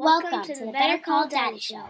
[0.00, 1.84] Welcome to the Better Call Daddy Show.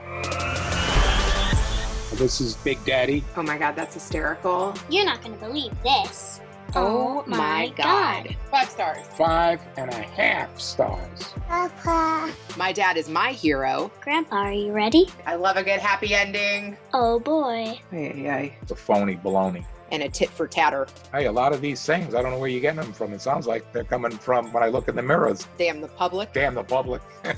[2.16, 3.22] This is Big Daddy.
[3.36, 4.74] Oh my god, that's hysterical.
[4.88, 6.40] You're not going to believe this.
[6.74, 8.34] Oh, oh my god.
[8.50, 9.06] Five stars.
[9.16, 11.34] Five and a half stars.
[11.46, 12.32] Papa.
[12.56, 13.92] My dad is my hero.
[14.00, 15.06] Grandpa, are you ready?
[15.24, 16.76] I love a good happy ending.
[16.92, 17.78] Oh boy.
[17.92, 19.64] Ay, ay, It's a phony baloney.
[19.92, 20.88] And a tit for tatter.
[21.12, 23.12] Hey, a lot of these things, I don't know where you're getting them from.
[23.12, 25.46] It sounds like they're coming from when I look in the mirrors.
[25.58, 26.32] Damn the public.
[26.32, 27.02] Damn the public.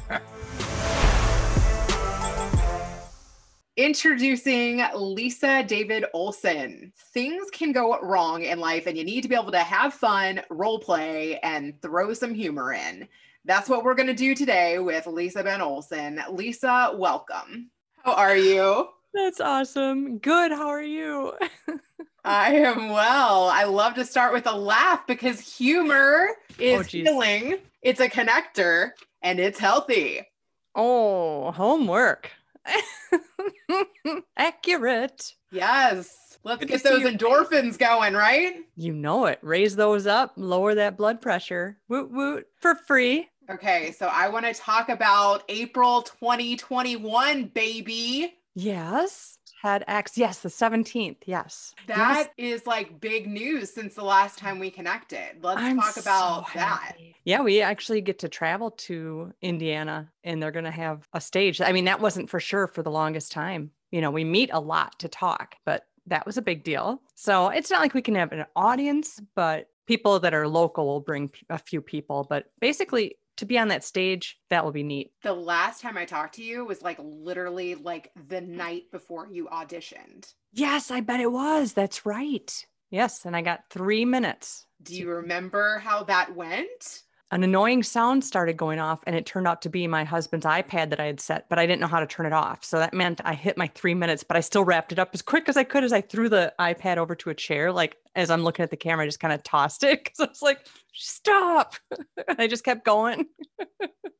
[3.78, 6.92] Introducing Lisa David Olson.
[7.14, 10.42] Things can go wrong in life, and you need to be able to have fun,
[10.50, 13.08] role play, and throw some humor in.
[13.46, 16.20] That's what we're going to do today with Lisa Ben Olson.
[16.30, 17.70] Lisa, welcome.
[18.04, 18.88] How are you?
[19.14, 20.18] That's awesome.
[20.18, 20.52] Good.
[20.52, 21.32] How are you?
[22.26, 23.48] I am well.
[23.48, 28.08] I love to start with a laugh because humor oh, is Oh, healing, it's a
[28.08, 28.90] connector,
[29.22, 30.28] and it's healthy.
[30.74, 32.30] oh, homework.
[34.36, 35.34] Accurate.
[35.50, 36.38] Yes.
[36.44, 38.56] Let's Good get those endorphins going, right?
[38.76, 39.38] You know it.
[39.42, 41.78] Raise those up, lower that blood pressure.
[41.88, 43.28] Woot woot for free.
[43.50, 48.34] Okay, so I want to talk about April 2021, baby.
[48.54, 49.38] Yes.
[49.62, 50.16] TEDx.
[50.16, 51.18] Yes, the 17th.
[51.26, 51.74] Yes.
[51.86, 55.42] That is like big news since the last time we connected.
[55.42, 56.96] Let's I'm talk about so that.
[57.24, 61.60] Yeah, we actually get to travel to Indiana and they're going to have a stage.
[61.60, 63.70] I mean, that wasn't for sure for the longest time.
[63.90, 67.00] You know, we meet a lot to talk, but that was a big deal.
[67.14, 71.00] So it's not like we can have an audience, but people that are local will
[71.00, 72.26] bring a few people.
[72.28, 75.12] But basically, to be on that stage, that will be neat.
[75.22, 79.48] The last time I talked to you was like literally like the night before you
[79.52, 80.32] auditioned.
[80.52, 81.72] Yes, I bet it was.
[81.72, 82.66] That's right.
[82.90, 83.24] Yes.
[83.24, 84.66] And I got three minutes.
[84.82, 87.02] Do you remember how that went?
[87.32, 90.90] An annoying sound started going off, and it turned out to be my husband's iPad
[90.90, 92.62] that I had set, but I didn't know how to turn it off.
[92.62, 95.22] So that meant I hit my three minutes, but I still wrapped it up as
[95.22, 97.72] quick as I could as I threw the iPad over to a chair.
[97.72, 100.26] Like as I'm looking at the camera, I just kind of tossed it because I
[100.26, 101.74] was like, stop.
[102.28, 103.26] and I just kept going.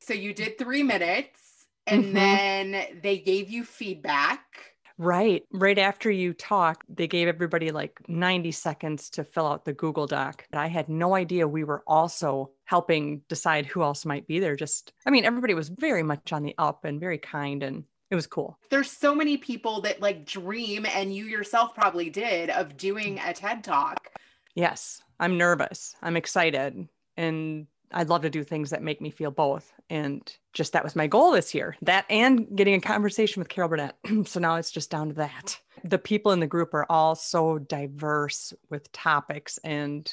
[0.01, 2.13] So you did three minutes and Mhm.
[2.15, 4.72] then they gave you feedback.
[5.03, 5.43] Right.
[5.51, 10.07] Right after you talked, they gave everybody like 90 seconds to fill out the Google
[10.07, 10.47] Doc.
[10.53, 14.55] I had no idea we were also helping decide who else might be there.
[14.55, 17.83] Just, I mean, everybody was very much on the up and very kind, and
[18.13, 18.61] it was cool.
[18.71, 23.33] There's so many people that like dream, and you yourself probably did, of doing a
[23.33, 24.09] TED Talk.
[24.55, 25.97] Yes, I'm nervous.
[26.01, 26.89] I'm excited.
[27.17, 29.73] And I'd love to do things that make me feel both.
[29.91, 30.21] And
[30.53, 33.97] just that was my goal this year that and getting a conversation with Carol Burnett.
[34.27, 35.61] so now it's just down to that.
[35.85, 40.13] The people in the group are all so diverse with topics and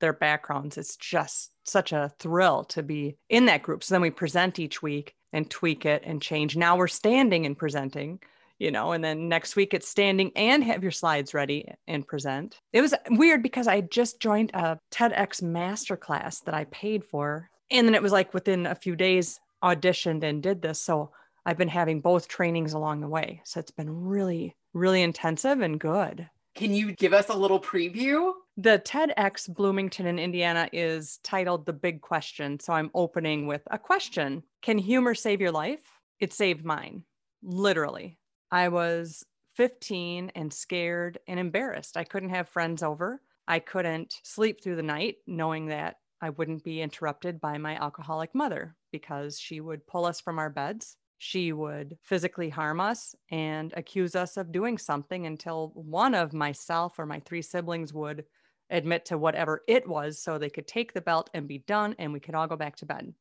[0.00, 0.76] their backgrounds.
[0.76, 3.82] It's just such a thrill to be in that group.
[3.82, 6.56] So then we present each week and tweak it and change.
[6.56, 8.20] Now we're standing and presenting
[8.58, 12.60] you know, and then next week it's standing and have your slides ready and present.
[12.72, 17.50] It was weird because I just joined a TEDx masterclass that I paid for.
[17.70, 20.80] And then it was like within a few days auditioned and did this.
[20.80, 21.10] So
[21.44, 23.40] I've been having both trainings along the way.
[23.44, 26.28] So it's been really, really intensive and good.
[26.54, 28.32] Can you give us a little preview?
[28.56, 32.58] The TEDx Bloomington in Indiana is titled The Big Question.
[32.58, 35.82] So I'm opening with a question Can humor save your life?
[36.18, 37.02] It saved mine,
[37.42, 38.18] literally.
[38.50, 39.24] I was
[39.56, 41.96] 15 and scared and embarrassed.
[41.96, 43.20] I couldn't have friends over.
[43.48, 48.34] I couldn't sleep through the night knowing that I wouldn't be interrupted by my alcoholic
[48.34, 50.96] mother because she would pull us from our beds.
[51.18, 56.98] She would physically harm us and accuse us of doing something until one of myself
[56.98, 58.24] or my three siblings would
[58.70, 62.12] admit to whatever it was so they could take the belt and be done and
[62.12, 63.14] we could all go back to bed.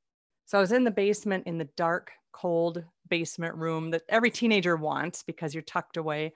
[0.45, 4.75] So I was in the basement in the dark, cold basement room that every teenager
[4.75, 6.33] wants because you're tucked away.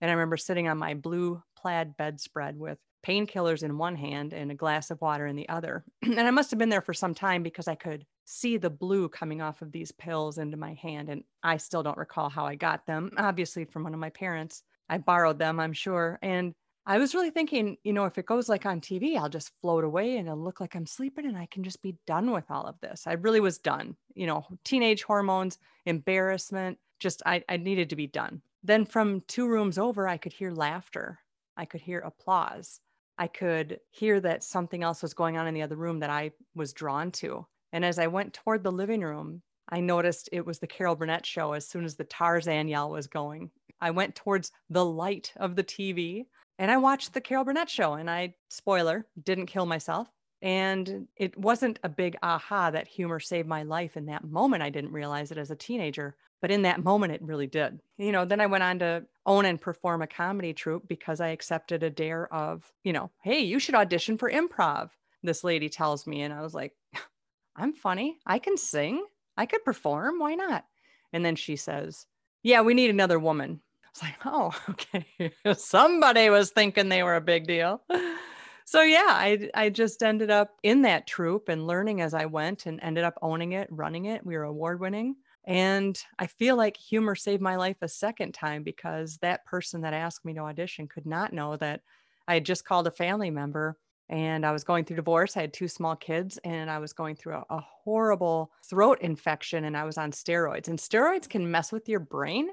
[0.00, 4.50] And I remember sitting on my blue plaid bedspread with painkillers in one hand and
[4.50, 5.84] a glass of water in the other.
[6.02, 9.08] and I must have been there for some time because I could see the blue
[9.08, 11.08] coming off of these pills into my hand.
[11.08, 14.62] And I still don't recall how I got them, obviously from one of my parents.
[14.88, 16.18] I borrowed them, I'm sure.
[16.22, 19.52] And I was really thinking, you know, if it goes like on TV, I'll just
[19.60, 22.50] float away and it'll look like I'm sleeping and I can just be done with
[22.50, 23.04] all of this.
[23.06, 23.96] I really was done.
[24.14, 28.42] You know, teenage hormones, embarrassment, just I, I needed to be done.
[28.64, 31.20] Then from two rooms over, I could hear laughter.
[31.56, 32.80] I could hear applause.
[33.16, 36.32] I could hear that something else was going on in the other room that I
[36.54, 37.46] was drawn to.
[37.72, 41.24] And as I went toward the living room, I noticed it was the Carol Burnett
[41.24, 43.50] show as soon as the Tarzan yell was going.
[43.80, 46.26] I went towards the light of the TV
[46.58, 50.08] and I watched the Carol Burnett show and I, spoiler, didn't kill myself.
[50.42, 54.62] And it wasn't a big aha that humor saved my life in that moment.
[54.62, 57.80] I didn't realize it as a teenager, but in that moment, it really did.
[57.96, 61.28] You know, then I went on to own and perform a comedy troupe because I
[61.28, 64.90] accepted a dare of, you know, hey, you should audition for improv.
[65.22, 66.74] This lady tells me, and I was like,
[67.56, 68.18] I'm funny.
[68.26, 69.04] I can sing.
[69.36, 70.18] I could perform.
[70.18, 70.64] Why not?
[71.12, 72.06] And then she says,
[72.42, 73.60] Yeah, we need another woman.
[73.94, 75.32] Was like, Oh, okay.
[75.54, 77.82] Somebody was thinking they were a big deal.
[78.64, 82.66] So yeah, I I just ended up in that troop and learning as I went
[82.66, 84.24] and ended up owning it, running it.
[84.24, 85.16] We were award winning.
[85.44, 89.92] And I feel like humor saved my life a second time because that person that
[89.92, 91.80] asked me to audition could not know that
[92.28, 93.76] I had just called a family member
[94.08, 95.36] and I was going through divorce.
[95.36, 99.64] I had two small kids and I was going through a, a, horrible throat infection
[99.64, 100.68] and I was on steroids.
[100.68, 102.50] And steroids can mess with your brain.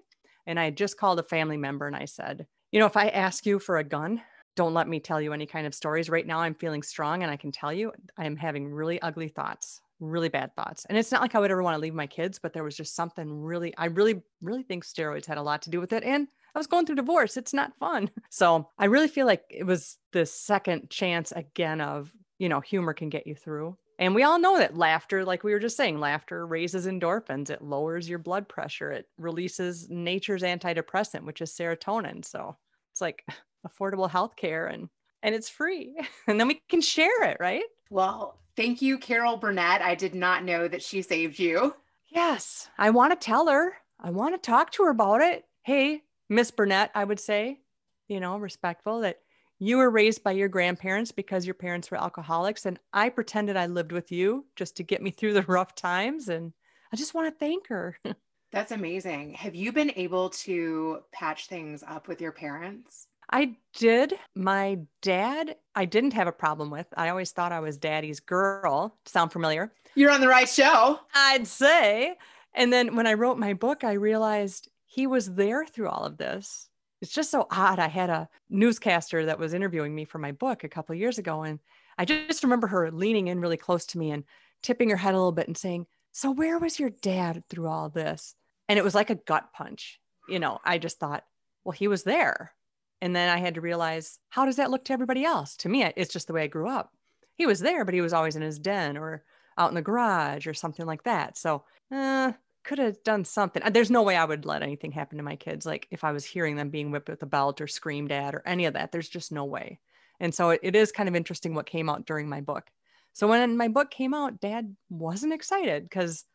[0.49, 3.07] And I had just called a family member and I said, You know, if I
[3.07, 4.21] ask you for a gun,
[4.55, 6.09] don't let me tell you any kind of stories.
[6.09, 9.29] Right now, I'm feeling strong and I can tell you I am having really ugly
[9.29, 10.85] thoughts really bad thoughts.
[10.85, 12.75] And it's not like I would ever want to leave my kids, but there was
[12.75, 16.03] just something really, I really, really think steroids had a lot to do with it.
[16.03, 17.37] And I was going through divorce.
[17.37, 18.09] It's not fun.
[18.31, 22.93] So I really feel like it was the second chance again of, you know, humor
[22.93, 23.75] can get you through.
[23.99, 27.61] And we all know that laughter, like we were just saying, laughter raises endorphins, it
[27.61, 32.25] lowers your blood pressure, it releases nature's antidepressant, which is serotonin.
[32.25, 32.57] So
[32.91, 33.23] it's like
[33.67, 34.89] affordable healthcare and
[35.21, 35.95] and it's free.
[36.27, 37.65] And then we can share it, right?
[37.91, 39.81] Well, Thank you, Carol Burnett.
[39.81, 41.75] I did not know that she saved you.
[42.09, 43.77] Yes, I want to tell her.
[43.97, 45.45] I want to talk to her about it.
[45.63, 47.61] Hey, Miss Burnett, I would say,
[48.09, 49.19] you know, respectful that
[49.59, 52.65] you were raised by your grandparents because your parents were alcoholics.
[52.65, 56.29] And I pretended I lived with you just to get me through the rough times.
[56.29, 56.53] And
[56.91, 57.97] I just want to thank her.
[58.51, 59.35] That's amazing.
[59.35, 63.07] Have you been able to patch things up with your parents?
[63.31, 64.15] I did.
[64.33, 66.87] My dad, I didn't have a problem with.
[66.97, 68.97] I always thought I was daddy's girl.
[69.05, 69.71] Sound familiar?
[69.93, 70.99] You're on the right show.
[71.13, 72.15] I'd say.
[72.55, 76.17] And then when I wrote my book, I realized he was there through all of
[76.17, 76.68] this.
[77.01, 77.79] It's just so odd.
[77.79, 81.43] I had a newscaster that was interviewing me for my book a couple years ago.
[81.43, 81.59] And
[81.97, 84.23] I just remember her leaning in really close to me and
[84.61, 87.89] tipping her head a little bit and saying, So, where was your dad through all
[87.89, 88.35] this?
[88.67, 89.99] And it was like a gut punch.
[90.27, 91.23] You know, I just thought,
[91.63, 92.53] Well, he was there
[93.01, 95.55] and then I had to realize, how does that look to everybody else?
[95.57, 96.91] To me, it's just the way I grew up.
[97.35, 99.23] He was there, but he was always in his den or
[99.57, 101.37] out in the garage or something like that.
[101.37, 102.33] So, uh,
[102.63, 103.63] could have done something.
[103.63, 105.65] Uh, there's no way I would let anything happen to my kids.
[105.65, 108.43] Like if I was hearing them being whipped with a belt or screamed at or
[108.45, 109.79] any of that, there's just no way.
[110.19, 112.69] And so it, it is kind of interesting what came out during my book.
[113.13, 116.25] So when my book came out, dad wasn't excited because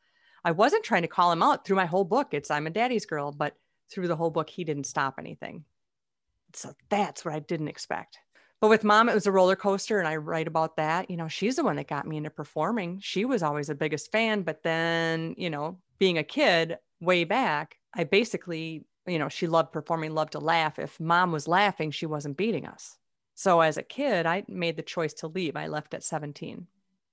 [0.45, 2.29] I wasn't trying to call him out through my whole book.
[2.33, 3.57] It's I'm a daddy's girl, but
[3.91, 5.65] through the whole book, he didn't stop anything.
[6.53, 8.19] So that's what I didn't expect.
[8.61, 9.99] But with mom, it was a roller coaster.
[9.99, 11.11] And I write about that.
[11.11, 13.01] You know, she's the one that got me into performing.
[13.03, 14.43] She was always the biggest fan.
[14.43, 19.73] But then, you know, being a kid way back, I basically, you know, she loved
[19.73, 20.79] performing, loved to laugh.
[20.79, 22.97] If mom was laughing, she wasn't beating us.
[23.35, 25.57] So as a kid, I made the choice to leave.
[25.57, 26.67] I left at 17.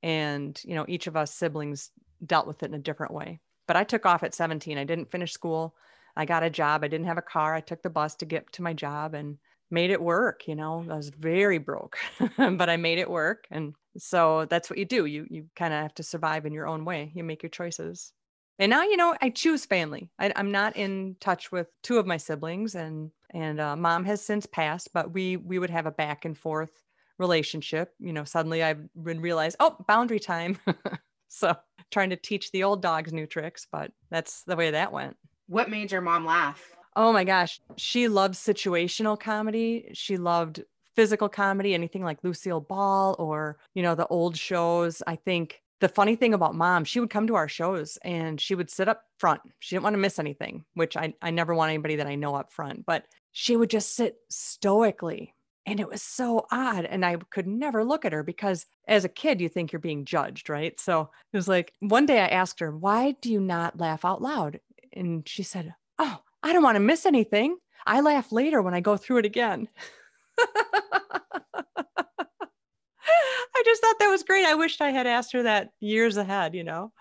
[0.04, 1.92] And, you know, each of us siblings
[2.26, 3.40] dealt with it in a different way.
[3.68, 4.78] But I took off at 17.
[4.78, 5.76] I didn't finish school.
[6.16, 6.84] I got a job.
[6.84, 7.56] I didn't have a car.
[7.56, 9.38] I took the bus to get to my job and
[9.70, 10.48] made it work.
[10.48, 11.98] You know, I was very broke,
[12.38, 13.48] but I made it work.
[13.50, 15.06] And so that's what you do.
[15.06, 17.12] You you kind of have to survive in your own way.
[17.16, 18.12] You make your choices.
[18.62, 20.12] And now, you know, I choose family.
[20.20, 24.24] I, am not in touch with two of my siblings, and and uh, mom has
[24.24, 24.92] since passed.
[24.94, 26.70] But we we would have a back and forth
[27.18, 27.92] relationship.
[28.00, 30.60] You know, suddenly I would realize, oh, boundary time.
[31.28, 31.56] so
[31.90, 35.18] trying to teach the old dogs new tricks, but that's the way that went.
[35.48, 36.64] What made your mom laugh?
[36.96, 37.60] Oh my gosh.
[37.78, 39.90] She loved situational comedy.
[39.94, 40.64] She loved
[40.96, 45.02] physical comedy, anything like Lucille Ball or, you know, the old shows.
[45.08, 48.56] I think the funny thing about mom, she would come to our shows and she
[48.56, 49.42] would sit up front.
[49.60, 52.36] She didn't want to miss anything, which I, I never want anybody that I know
[52.36, 55.36] up front, but she would just sit stoically.
[55.66, 56.86] And it was so odd.
[56.86, 60.06] And I could never look at her because as a kid, you think you're being
[60.06, 60.80] judged, right?
[60.80, 64.22] So it was like one day I asked her, Why do you not laugh out
[64.22, 64.60] loud?
[64.94, 67.58] and she said, Oh, I don't want to miss anything.
[67.86, 69.68] I laugh later when I go through it again.
[73.62, 74.46] I just thought that was great.
[74.46, 76.92] I wished I had asked her that years ahead, you know.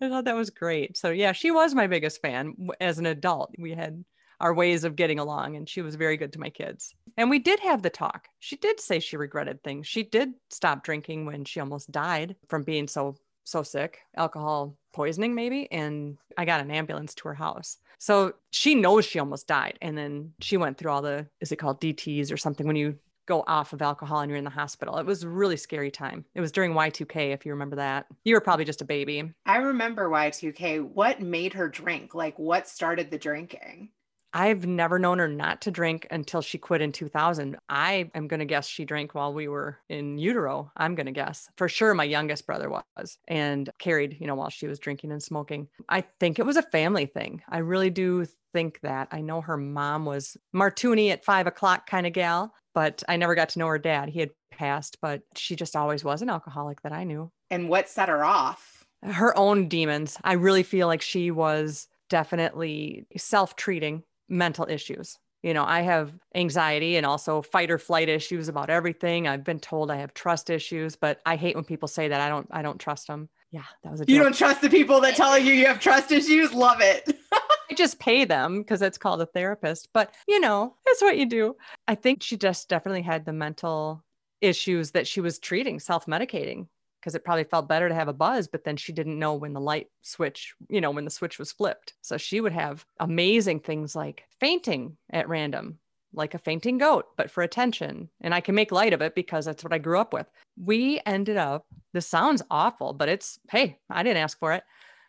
[0.00, 0.96] I thought that was great.
[0.96, 3.54] So, yeah, she was my biggest fan as an adult.
[3.56, 4.04] We had
[4.40, 6.92] our ways of getting along, and she was very good to my kids.
[7.16, 8.26] And we did have the talk.
[8.40, 9.86] She did say she regretted things.
[9.86, 15.34] She did stop drinking when she almost died from being so so sick, alcohol poisoning
[15.34, 17.78] maybe, and I got an ambulance to her house.
[17.98, 19.78] So she knows she almost died.
[19.80, 22.96] And then she went through all the, is it called DTs or something when you
[23.28, 24.96] go off of alcohol and you're in the hospital.
[24.96, 26.24] It was a really scary time.
[26.34, 28.06] It was during Y2K, if you remember that.
[28.24, 29.32] You were probably just a baby.
[29.46, 30.82] I remember Y2K.
[30.94, 32.14] What made her drink?
[32.14, 33.90] Like, what started the drinking?
[34.32, 37.56] I've never known her not to drink until she quit in 2000.
[37.68, 40.70] I am going to guess she drank while we were in utero.
[40.76, 41.48] I'm going to guess.
[41.56, 45.22] For sure, my youngest brother was and carried, you know, while she was drinking and
[45.22, 45.68] smoking.
[45.88, 47.42] I think it was a family thing.
[47.48, 49.08] I really do think that.
[49.12, 53.34] I know her mom was martini at five o'clock kind of gal, but I never
[53.34, 54.08] got to know her dad.
[54.08, 57.30] He had passed, but she just always was an alcoholic that I knew.
[57.50, 58.84] And what set her off?
[59.02, 60.18] Her own demons.
[60.24, 65.18] I really feel like she was definitely self treating mental issues.
[65.42, 69.28] You know, I have anxiety and also fight or flight issues about everything.
[69.28, 72.20] I've been told I have trust issues, but I hate when people say that.
[72.20, 73.28] I don't I don't trust them.
[73.52, 74.12] Yeah, that was a joke.
[74.12, 76.52] You don't trust the people that tell you you have trust issues?
[76.52, 77.16] Love it.
[77.32, 79.90] I just pay them because it's called a therapist.
[79.94, 81.54] But you know, it's what you do.
[81.86, 84.04] I think she just definitely had the mental
[84.40, 86.66] issues that she was treating, self-medicating
[87.08, 89.54] because it probably felt better to have a buzz, but then she didn't know when
[89.54, 91.94] the light switch, you know, when the switch was flipped.
[92.02, 95.78] So she would have amazing things like fainting at random,
[96.12, 98.10] like a fainting goat, but for attention.
[98.20, 100.26] And I can make light of it because that's what I grew up with.
[100.62, 104.64] We ended up, this sounds awful, but it's, hey, I didn't ask for it.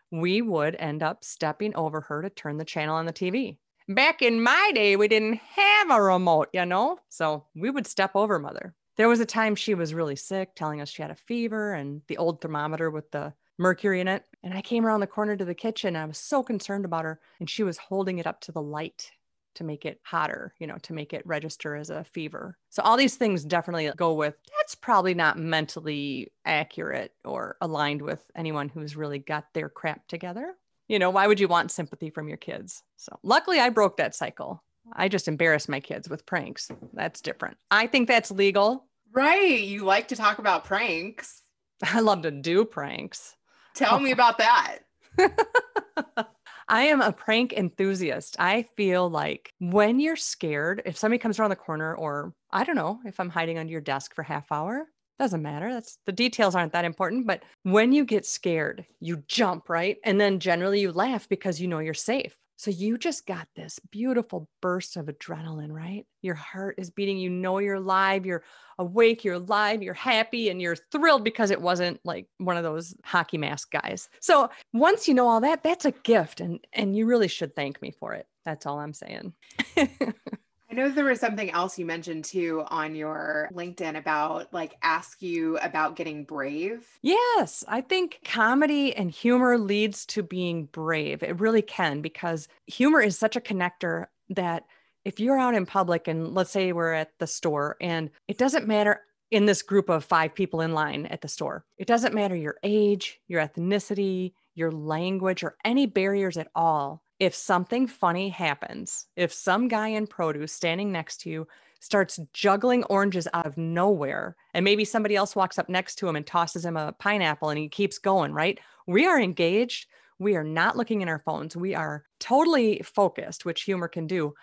[0.10, 3.58] We would end up stepping over her to turn the channel on the TV.
[3.90, 7.00] Back in my day, we didn't have a remote, you know?
[7.10, 10.82] So we would step over mother there was a time she was really sick, telling
[10.82, 14.26] us she had a fever and the old thermometer with the mercury in it.
[14.44, 15.96] And I came around the corner to the kitchen.
[15.96, 17.22] I was so concerned about her.
[17.40, 19.10] And she was holding it up to the light
[19.56, 22.58] to make it hotter, you know, to make it register as a fever.
[22.72, 28.22] So all these things definitely go with that's probably not mentally accurate or aligned with
[28.36, 30.56] anyone who's really got their crap together.
[30.90, 32.84] You know, why would you want sympathy from your kids?
[32.98, 34.62] So luckily I broke that cycle.
[34.92, 36.70] I just embarrass my kids with pranks.
[36.94, 37.58] That's different.
[37.72, 38.88] I think that's legal.
[39.14, 39.60] Right.
[39.60, 41.42] You like to talk about pranks.
[41.84, 43.36] I love to do pranks.
[43.76, 44.80] Tell me about that.
[46.68, 48.36] I am a prank enthusiast.
[48.40, 52.76] I feel like when you're scared, if somebody comes around the corner, or I don't
[52.76, 54.86] know, if I'm hiding under your desk for half hour,
[55.18, 55.74] doesn't matter.
[55.74, 57.28] That's the details aren't that important.
[57.28, 59.98] But when you get scared, you jump, right?
[60.04, 62.36] And then generally you laugh because you know you're safe.
[62.60, 66.06] So you just got this beautiful burst of adrenaline, right?
[66.22, 67.18] Your heart is beating.
[67.18, 68.44] You know you're alive, you're
[68.78, 72.94] awake, you're alive, you're happy, and you're thrilled because it wasn't like one of those
[73.06, 74.10] hockey mask guys.
[74.20, 77.82] So once you know all that, that's a gift, and and you really should thank
[77.82, 78.28] me for it.
[78.44, 79.32] That's all I'm saying.
[80.72, 85.22] I know there was something else you mentioned too on your LinkedIn about like ask
[85.22, 86.88] you about getting brave.
[87.02, 91.24] Yes, I think comedy and humor leads to being brave.
[91.24, 94.66] It really can because humor is such a connector that
[95.06, 98.68] if you're out in public and let's say we're at the store and it doesn't
[98.68, 102.36] matter in this group of five people in line at the store, it doesn't matter
[102.36, 109.08] your age, your ethnicity, your language, or any barriers at all if something funny happens,
[109.16, 111.48] if some guy in produce standing next to you
[111.82, 116.16] starts juggling oranges out of nowhere, and maybe somebody else walks up next to him
[116.16, 118.60] and tosses him a pineapple and he keeps going, right?
[118.88, 119.88] We are engaged.
[120.18, 121.56] We are not looking in our phones.
[121.56, 124.34] We are totally focused, which humor can do.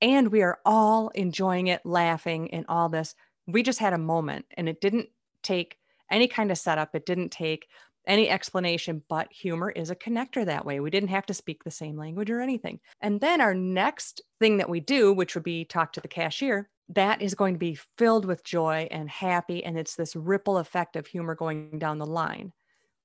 [0.00, 3.14] And we are all enjoying it, laughing, and all this.
[3.46, 5.08] We just had a moment, and it didn't
[5.42, 5.78] take
[6.10, 6.94] any kind of setup.
[6.94, 7.66] It didn't take
[8.06, 10.80] any explanation, but humor is a connector that way.
[10.80, 12.80] We didn't have to speak the same language or anything.
[13.00, 16.68] And then our next thing that we do, which would be talk to the cashier,
[16.90, 19.64] that is going to be filled with joy and happy.
[19.64, 22.52] And it's this ripple effect of humor going down the line.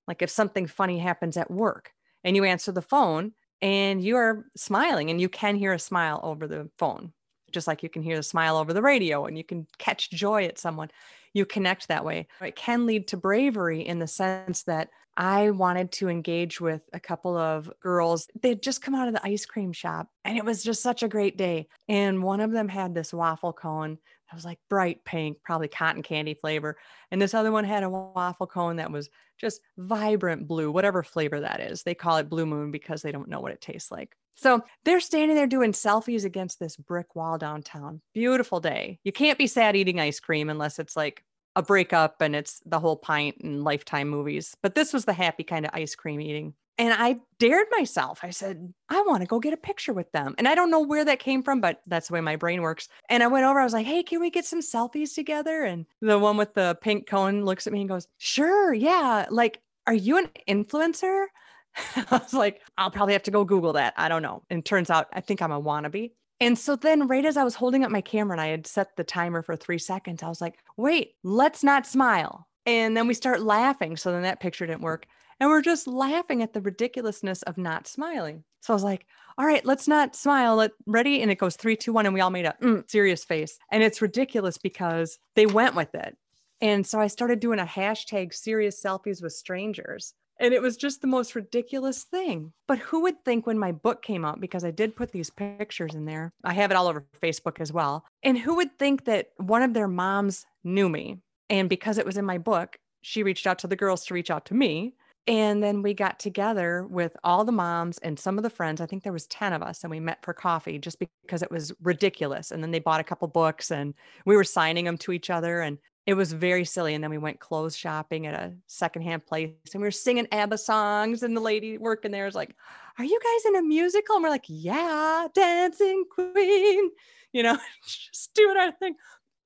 [0.07, 1.91] Like if something funny happens at work
[2.23, 6.19] and you answer the phone and you are smiling and you can hear a smile
[6.23, 7.13] over the phone,
[7.51, 10.45] just like you can hear the smile over the radio and you can catch joy
[10.45, 10.89] at someone
[11.33, 12.27] you connect that way.
[12.41, 16.99] It can lead to bravery in the sense that I wanted to engage with a
[16.99, 18.27] couple of girls.
[18.41, 21.09] They'd just come out of the ice cream shop and it was just such a
[21.09, 21.67] great day.
[21.89, 23.97] And one of them had this waffle cone
[24.29, 26.77] that was like bright pink, probably cotton candy flavor.
[27.09, 29.09] And this other one had a waffle cone that was
[29.39, 31.81] just vibrant blue, whatever flavor that is.
[31.81, 34.15] They call it Blue Moon because they don't know what it tastes like.
[34.35, 38.01] So they're standing there doing selfies against this brick wall downtown.
[38.13, 38.99] Beautiful day.
[39.03, 41.23] You can't be sad eating ice cream unless it's like
[41.55, 44.55] a breakup and it's the whole pint and lifetime movies.
[44.61, 46.53] But this was the happy kind of ice cream eating.
[46.79, 48.21] And I dared myself.
[48.23, 50.33] I said, I want to go get a picture with them.
[50.37, 52.87] And I don't know where that came from, but that's the way my brain works.
[53.09, 55.65] And I went over, I was like, hey, can we get some selfies together?
[55.65, 58.73] And the one with the pink cone looks at me and goes, sure.
[58.73, 59.25] Yeah.
[59.29, 61.25] Like, are you an influencer?
[61.95, 63.93] I was like, I'll probably have to go Google that.
[63.97, 64.43] I don't know.
[64.49, 66.11] And turns out I think I'm a wannabe.
[66.39, 68.95] And so then, right as I was holding up my camera and I had set
[68.95, 72.47] the timer for three seconds, I was like, wait, let's not smile.
[72.65, 73.97] And then we start laughing.
[73.97, 75.05] So then that picture didn't work.
[75.39, 78.43] And we're just laughing at the ridiculousness of not smiling.
[78.61, 79.05] So I was like,
[79.37, 80.57] all right, let's not smile.
[80.57, 81.21] Let ready.
[81.21, 82.05] And it goes three, two, one.
[82.05, 83.57] And we all made a mm, serious face.
[83.71, 86.17] And it's ridiculous because they went with it.
[86.61, 90.13] And so I started doing a hashtag serious selfies with strangers.
[90.41, 92.53] And it was just the most ridiculous thing.
[92.67, 95.95] But who would think when my book came out, because I did put these pictures
[95.95, 98.05] in there, I have it all over Facebook as well.
[98.23, 101.17] And who would think that one of their moms knew me?
[101.49, 104.31] And because it was in my book, she reached out to the girls to reach
[104.31, 104.95] out to me.
[105.27, 108.81] And then we got together with all the moms and some of the friends.
[108.81, 111.51] I think there was 10 of us and we met for coffee just because it
[111.51, 112.51] was ridiculous.
[112.51, 113.93] And then they bought a couple books and
[114.25, 115.61] we were signing them to each other.
[115.61, 116.95] And it was very silly.
[116.95, 120.57] And then we went clothes shopping at a secondhand place and we were singing ABBA
[120.57, 121.21] songs.
[121.21, 122.55] And the lady working there was like,
[122.97, 124.15] Are you guys in a musical?
[124.15, 126.89] And we're like, Yeah, Dancing Queen,
[127.33, 127.57] you know,
[127.87, 128.95] just doing our thing.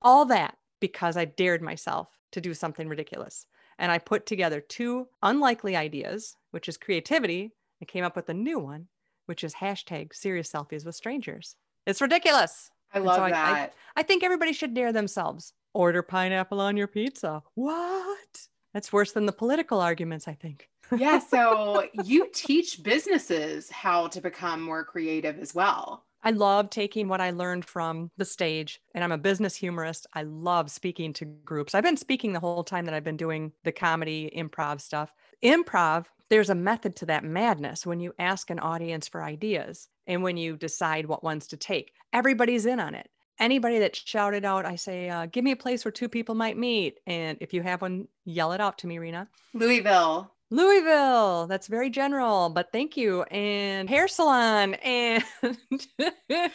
[0.00, 3.46] All that because I dared myself to do something ridiculous.
[3.78, 8.34] And I put together two unlikely ideas, which is creativity, and came up with a
[8.34, 8.86] new one,
[9.26, 11.56] which is hashtag serious selfies with strangers.
[11.86, 12.70] It's ridiculous.
[12.92, 13.74] I love so I- I- that.
[13.96, 15.52] I think everybody should dare themselves.
[15.72, 17.42] Order pineapple on your pizza.
[17.54, 18.46] What?
[18.72, 20.68] That's worse than the political arguments, I think.
[20.96, 21.18] yeah.
[21.18, 26.04] So you teach businesses how to become more creative as well.
[26.26, 30.06] I love taking what I learned from the stage, and I'm a business humorist.
[30.14, 31.74] I love speaking to groups.
[31.74, 35.12] I've been speaking the whole time that I've been doing the comedy improv stuff.
[35.42, 40.22] Improv, there's a method to that madness when you ask an audience for ideas and
[40.22, 41.92] when you decide what ones to take.
[42.14, 43.10] Everybody's in on it.
[43.38, 46.56] Anybody that shouted out, I say, uh, give me a place where two people might
[46.56, 47.00] meet.
[47.06, 49.28] And if you have one, yell it out to me, Rena.
[49.52, 50.33] Louisville.
[50.50, 51.46] Louisville.
[51.46, 53.22] That's very general, but thank you.
[53.24, 54.74] And hair salon.
[54.74, 55.24] And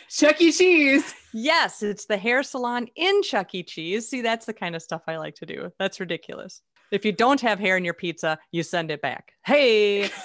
[0.09, 0.51] Chuck E.
[0.51, 1.13] Cheese.
[1.33, 3.63] yes, it's the hair salon in Chuck E.
[3.63, 4.07] Cheese.
[4.07, 5.71] See, that's the kind of stuff I like to do.
[5.79, 6.61] That's ridiculous.
[6.91, 9.33] If you don't have hair in your pizza, you send it back.
[9.45, 10.09] Hey.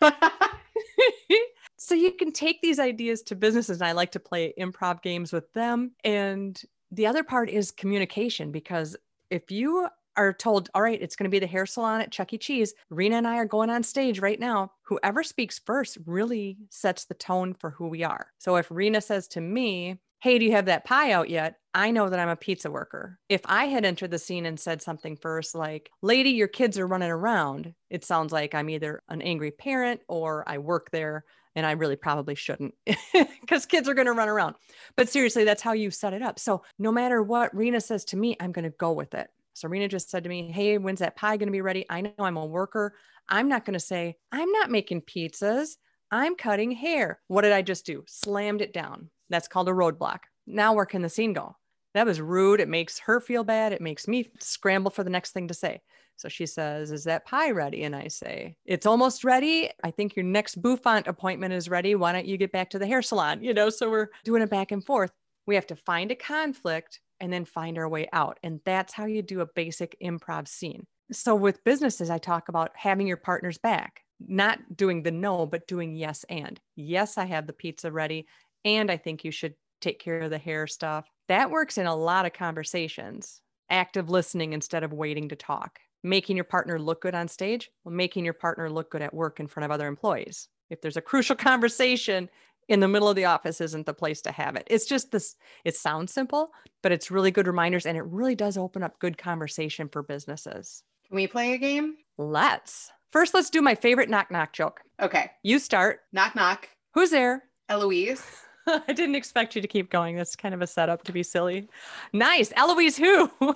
[1.78, 3.80] so you can take these ideas to businesses.
[3.80, 5.92] And I like to play improv games with them.
[6.04, 8.96] And the other part is communication because
[9.30, 12.32] if you are told, all right, it's going to be the hair salon at Chuck
[12.32, 12.38] E.
[12.38, 12.74] Cheese.
[12.90, 14.72] Rena and I are going on stage right now.
[14.82, 18.28] Whoever speaks first really sets the tone for who we are.
[18.38, 21.56] So if Rena says to me, Hey, do you have that pie out yet?
[21.74, 23.18] I know that I'm a pizza worker.
[23.28, 26.86] If I had entered the scene and said something first, like, Lady, your kids are
[26.86, 31.66] running around, it sounds like I'm either an angry parent or I work there and
[31.66, 32.74] I really probably shouldn't
[33.40, 34.56] because kids are going to run around.
[34.96, 36.38] But seriously, that's how you set it up.
[36.38, 39.28] So no matter what Rena says to me, I'm going to go with it.
[39.54, 41.86] So Rena just said to me, Hey, when's that pie going to be ready?
[41.88, 42.94] I know I'm a worker.
[43.28, 45.76] I'm not going to say, I'm not making pizzas.
[46.10, 47.20] I'm cutting hair.
[47.28, 48.04] What did I just do?
[48.06, 49.10] Slammed it down.
[49.30, 50.20] That's called a roadblock.
[50.46, 51.56] Now where can the scene go?
[51.94, 52.60] That was rude.
[52.60, 53.72] It makes her feel bad.
[53.72, 55.80] It makes me scramble for the next thing to say.
[56.16, 57.84] So she says, Is that pie ready?
[57.84, 59.70] And I say, It's almost ready.
[59.82, 61.94] I think your next bouffant appointment is ready.
[61.94, 63.42] Why don't you get back to the hair salon?
[63.42, 65.12] You know, so we're doing it back and forth.
[65.46, 68.38] We have to find a conflict and then find our way out.
[68.42, 70.86] And that's how you do a basic improv scene.
[71.12, 75.66] So with businesses, I talk about having your partners back, not doing the no, but
[75.66, 76.60] doing yes and.
[76.76, 78.26] Yes, I have the pizza ready.
[78.64, 81.06] And I think you should take care of the hair stuff.
[81.28, 83.40] That works in a lot of conversations.
[83.70, 85.78] Active listening instead of waiting to talk.
[86.02, 89.40] Making your partner look good on stage, well, making your partner look good at work
[89.40, 90.48] in front of other employees.
[90.70, 92.28] If there's a crucial conversation,
[92.68, 94.66] in the middle of the office isn't the place to have it.
[94.70, 96.50] It's just this, it sounds simple,
[96.82, 100.82] but it's really good reminders and it really does open up good conversation for businesses.
[101.06, 101.96] Can we play a game?
[102.16, 102.90] Let's.
[103.12, 104.80] First, let's do my favorite knock knock joke.
[105.00, 105.30] Okay.
[105.42, 106.00] You start.
[106.12, 106.68] Knock, knock.
[106.94, 107.44] Who's there?
[107.68, 108.24] Eloise.
[108.66, 110.16] I didn't expect you to keep going.
[110.16, 111.68] That's kind of a setup to be silly.
[112.12, 112.52] Nice.
[112.56, 113.30] Eloise, who?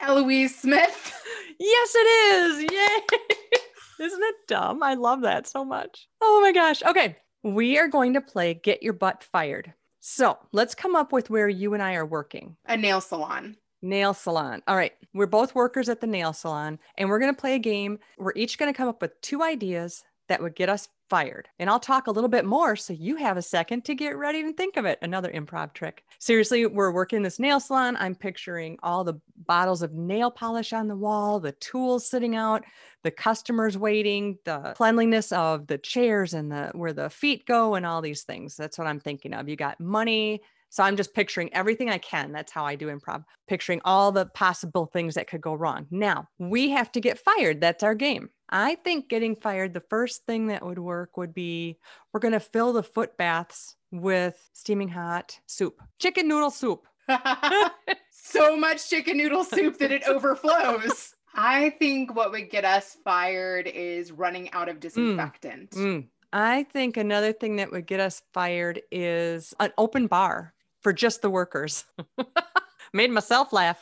[0.00, 1.12] Eloise Smith.
[1.58, 1.98] yes, it
[2.34, 2.62] is.
[2.72, 3.58] Yay.
[4.00, 4.82] Isn't it dumb?
[4.82, 6.08] I love that so much.
[6.20, 6.82] Oh my gosh.
[6.82, 7.16] Okay.
[7.42, 9.74] We are going to play Get Your Butt Fired.
[10.00, 12.56] So let's come up with where you and I are working.
[12.66, 13.56] A nail salon.
[13.82, 14.62] Nail salon.
[14.66, 14.92] All right.
[15.12, 17.98] We're both workers at the nail salon, and we're going to play a game.
[18.18, 21.48] We're each going to come up with two ideas that would get us fired.
[21.58, 24.40] And I'll talk a little bit more so you have a second to get ready
[24.40, 24.98] and think of it.
[25.02, 26.02] Another improv trick.
[26.18, 27.96] Seriously, we're working this nail salon.
[27.98, 32.64] I'm picturing all the bottles of nail polish on the wall, the tools sitting out,
[33.02, 37.84] the customers waiting, the cleanliness of the chairs and the where the feet go and
[37.84, 38.56] all these things.
[38.56, 39.48] That's what I'm thinking of.
[39.48, 42.32] You got money, so I'm just picturing everything I can.
[42.32, 45.86] That's how I do improv, picturing all the possible things that could go wrong.
[45.90, 47.60] Now we have to get fired.
[47.60, 48.30] That's our game.
[48.54, 51.76] I think getting fired, the first thing that would work would be
[52.12, 56.86] we're going to fill the foot baths with steaming hot soup, chicken noodle soup.
[58.12, 61.16] so much chicken noodle soup that it overflows.
[61.34, 65.70] I think what would get us fired is running out of disinfectant.
[65.72, 66.06] Mm.
[66.32, 71.22] I think another thing that would get us fired is an open bar for just
[71.22, 71.86] the workers.
[72.92, 73.80] Made myself laugh.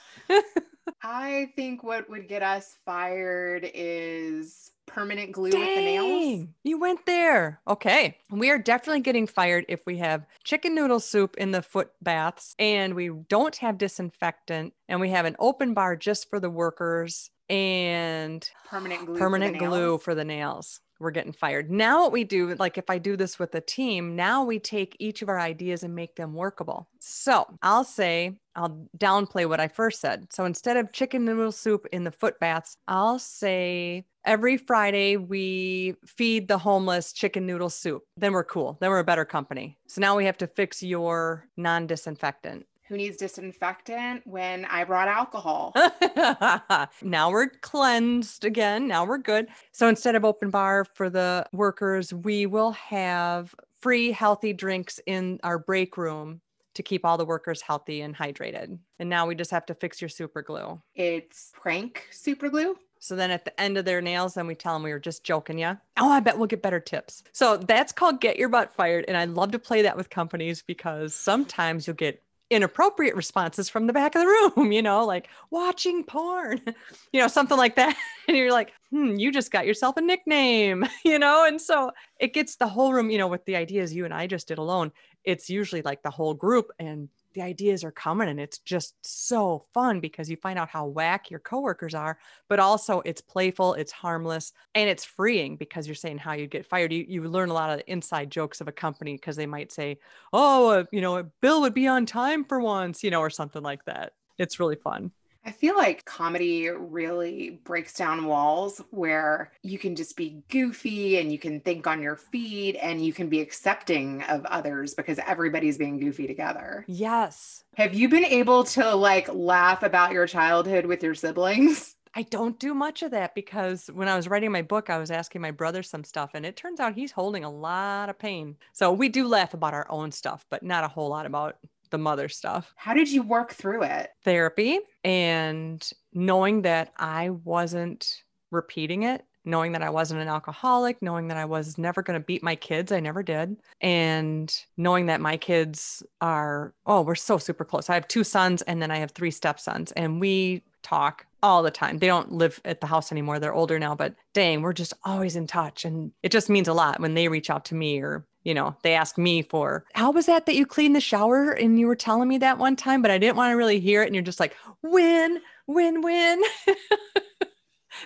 [1.03, 6.47] I think what would get us fired is permanent glue Dang, with the nails.
[6.65, 7.61] You went there.
[7.67, 8.19] Okay.
[8.31, 12.55] We are definitely getting fired if we have chicken noodle soup in the foot baths
[12.59, 17.31] and we don't have disinfectant and we have an open bar just for the workers
[17.49, 21.71] and permanent glue permanent for glue for the nails we're getting fired.
[21.71, 24.97] Now, what we do, like if I do this with a team, now we take
[24.99, 26.89] each of our ideas and make them workable.
[27.01, 30.33] So I'll say, I'll downplay what I first said.
[30.33, 35.97] So instead of chicken noodle soup in the foot baths, I'll say every Friday we
[36.07, 38.05] feed the homeless chicken noodle soup.
[38.17, 38.79] Then we're cool.
[38.81, 39.79] Then we're a better company.
[39.89, 45.09] So now we have to fix your non disinfectant who needs disinfectant when I brought
[45.09, 45.75] alcohol.
[47.03, 48.89] now we're cleansed again.
[48.89, 49.49] Now we're good.
[49.73, 55.41] So instead of open bar for the workers, we will have free healthy drinks in
[55.43, 56.41] our break room
[56.75, 58.79] to keep all the workers healthy and hydrated.
[58.99, 60.81] And now we just have to fix your super glue.
[60.95, 62.77] It's prank super glue.
[62.99, 65.25] So then at the end of their nails, then we tell them we were just
[65.25, 65.77] joking yeah.
[65.99, 67.25] Oh, I bet we'll get better tips.
[67.33, 69.05] So that's called get your butt fired.
[69.09, 73.87] And I love to play that with companies because sometimes you'll get inappropriate responses from
[73.87, 76.61] the back of the room, you know, like watching porn,
[77.13, 77.97] you know, something like that.
[78.29, 81.45] And you're like, hmm, you just got yourself a nickname, you know?
[81.45, 84.29] And so it gets the whole room, you know, with the ideas you and I
[84.29, 84.93] just did alone.
[85.25, 89.65] It's usually like the whole group and the ideas are coming and it's just so
[89.73, 92.19] fun because you find out how whack your coworkers are
[92.49, 96.67] but also it's playful it's harmless and it's freeing because you're saying how you'd get
[96.67, 96.93] fired.
[96.93, 99.99] You, you learn a lot of inside jokes of a company because they might say
[100.33, 103.63] oh uh, you know bill would be on time for once you know or something
[103.63, 104.13] like that.
[104.39, 105.13] It's really fun
[105.45, 111.33] I feel like comedy really breaks down walls where you can just be goofy and
[111.33, 115.79] you can think on your feet and you can be accepting of others because everybody's
[115.79, 116.85] being goofy together.
[116.87, 117.65] Yes.
[117.75, 121.97] Have you been able to like laugh about your childhood with your siblings?
[122.15, 125.11] I don't do much of that because when I was writing my book, I was
[125.11, 128.57] asking my brother some stuff, and it turns out he's holding a lot of pain.
[128.75, 131.57] So we do laugh about our own stuff, but not a whole lot about
[131.93, 132.75] the mother stuff.
[132.77, 134.11] How did you work through it?
[134.25, 141.29] Therapy and knowing that I wasn't repeating it, knowing that I wasn't an alcoholic, knowing
[141.29, 142.93] that I was never going to beat my kids.
[142.93, 143.57] I never did.
[143.81, 147.89] And knowing that my kids are, oh, we're so super close.
[147.89, 151.71] I have two sons and then I have three stepsons, and we talk all the
[151.71, 151.99] time.
[151.99, 153.39] They don't live at the house anymore.
[153.39, 155.85] They're older now, but dang, we're just always in touch.
[155.85, 158.77] And it just means a lot when they reach out to me or you know,
[158.83, 161.95] they ask me for, how was that that you cleaned the shower and you were
[161.95, 164.07] telling me that one time, but I didn't want to really hear it.
[164.07, 166.43] And you're just like, win, win, win.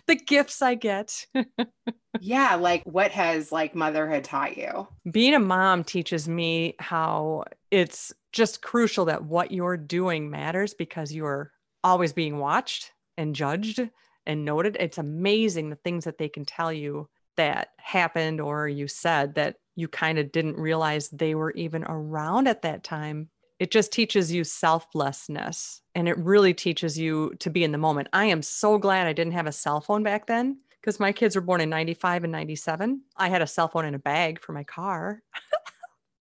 [0.06, 1.26] the gifts I get.
[2.20, 2.54] yeah.
[2.56, 4.86] Like, what has like motherhood taught you?
[5.10, 11.12] Being a mom teaches me how it's just crucial that what you're doing matters because
[11.12, 13.88] you're always being watched and judged
[14.26, 14.76] and noted.
[14.78, 19.56] It's amazing the things that they can tell you that happened or you said that
[19.74, 23.28] you kind of didn't realize they were even around at that time.
[23.58, 28.08] It just teaches you selflessness and it really teaches you to be in the moment.
[28.12, 31.34] I am so glad I didn't have a cell phone back then because my kids
[31.34, 33.02] were born in 95 and 97.
[33.16, 35.22] I had a cell phone in a bag for my car.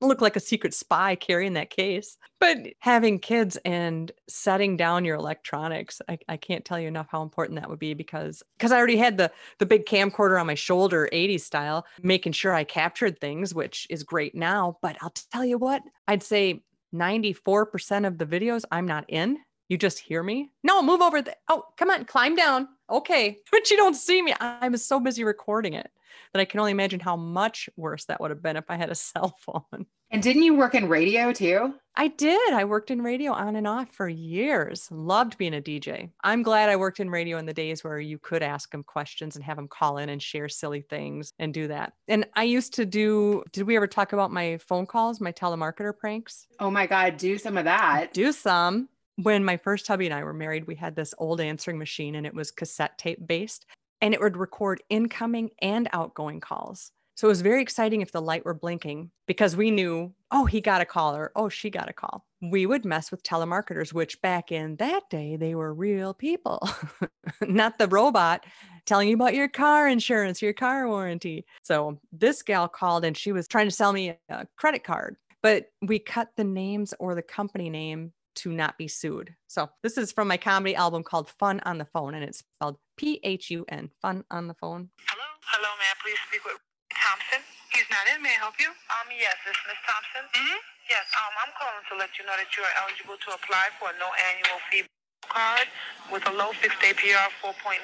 [0.07, 2.17] look like a secret spy carrying that case.
[2.39, 7.21] But having kids and setting down your electronics, I, I can't tell you enough how
[7.21, 10.55] important that would be because because I already had the the big camcorder on my
[10.55, 14.77] shoulder, 80s style, making sure I captured things, which is great now.
[14.81, 16.63] But I'll tell you what, I'd say
[16.93, 19.37] 94% of the videos I'm not in.
[19.67, 20.51] You just hear me.
[20.63, 21.21] No, move over.
[21.21, 22.67] The- oh, come on, climb down.
[22.89, 23.37] Okay.
[23.51, 24.33] But you don't see me.
[24.39, 25.89] I'm so busy recording it
[26.33, 28.89] that I can only imagine how much worse that would have been if I had
[28.89, 29.85] a cell phone.
[30.11, 31.73] And didn't you work in radio too?
[31.97, 32.53] I did.
[32.53, 34.89] I worked in radio on and off for years.
[34.91, 36.09] Loved being a DJ.
[36.23, 39.35] I'm glad I worked in radio in the days where you could ask them questions
[39.35, 41.93] and have them call in and share silly things and do that.
[42.07, 45.97] And I used to do, did we ever talk about my phone calls, my telemarketer
[45.97, 46.47] pranks?
[46.59, 48.13] Oh my God, do some of that.
[48.13, 51.77] Do some when my first hubby and I were married, we had this old answering
[51.77, 53.65] machine and it was cassette tape based
[54.01, 56.91] and it would record incoming and outgoing calls.
[57.15, 60.59] So it was very exciting if the light were blinking because we knew, oh, he
[60.59, 62.25] got a call or oh, she got a call.
[62.41, 66.67] We would mess with telemarketers, which back in that day, they were real people,
[67.41, 68.45] not the robot.
[68.85, 71.45] telling you about your car insurance, your car warranty.
[71.63, 75.67] So this gal called and she was trying to sell me a credit card, but
[75.81, 79.33] we cut the names or the company name to not be sued.
[79.47, 82.77] So this is from my comedy album called Fun on the Phone, and it's spelled
[82.97, 84.89] P H U N, Fun on the Phone.
[85.07, 85.23] Hello?
[85.45, 86.57] Hello, may I please speak with
[86.99, 87.41] Thompson?
[87.75, 88.23] He's not in.
[88.23, 88.71] May I help you?
[88.71, 90.23] Um, yes, this is Miss Thompson.
[90.31, 90.59] Mm-hmm.
[90.87, 93.91] Yes, um, I'm calling to let you know that you are eligible to apply for
[93.91, 94.85] a no annual fee
[95.27, 95.67] card
[96.13, 97.81] with a low fixed APR of 4.9%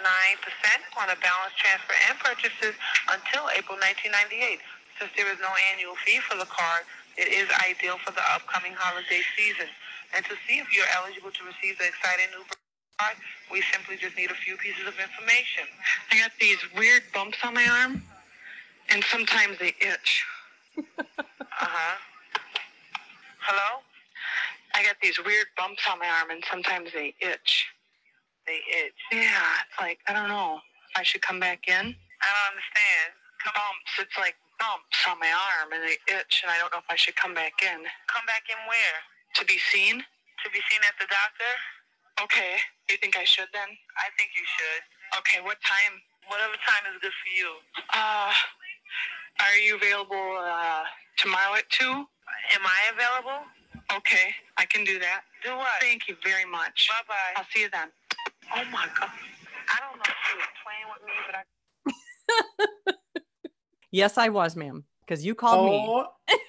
[1.02, 2.78] on a balance transfer and purchases
[3.10, 4.62] until April 1998.
[5.02, 6.86] Since there is no annual fee for the card,
[7.18, 9.68] it is ideal for the upcoming holiday season.
[10.14, 12.46] And to see if you're eligible to receive the exciting new
[13.02, 13.18] card,
[13.50, 15.66] we simply just need a few pieces of information.
[16.14, 18.04] I got these weird bumps on my arm,
[18.92, 20.26] and sometimes they itch.
[20.78, 21.96] uh-huh.
[23.40, 23.82] Hello?
[24.76, 27.68] I got these weird bumps on my arm, and sometimes they itch.
[28.48, 29.00] They itch?
[29.12, 30.60] Yeah, it's like, I don't know.
[30.96, 31.96] I should come back in?
[31.96, 33.08] I don't understand.
[33.42, 33.92] Bumps.
[33.98, 36.96] It's like bumps on my arm, and they itch, and I don't know if I
[36.96, 37.80] should come back in.
[38.12, 38.98] Come back in where?
[39.40, 39.98] To be seen?
[40.00, 41.52] To be seen at the doctor?
[42.22, 42.60] Okay.
[42.92, 43.72] You think I should then?
[43.98, 44.82] I think you should.
[45.24, 45.98] Okay, what time?
[46.30, 47.50] Whatever time is good for you.
[47.92, 48.32] Uh,
[49.40, 50.84] are you available uh,
[51.18, 51.84] tomorrow at 2?
[51.86, 53.46] Am I available?
[53.98, 55.22] Okay, I can do that.
[55.44, 55.68] Do what?
[55.80, 56.90] Thank you very much.
[56.90, 57.34] Bye bye.
[57.38, 57.90] I'll see you then.
[58.56, 59.10] Oh my God.
[59.70, 61.44] I don't know if she was playing with me, but I.
[63.94, 65.86] Yes, I was, ma'am, because you called me.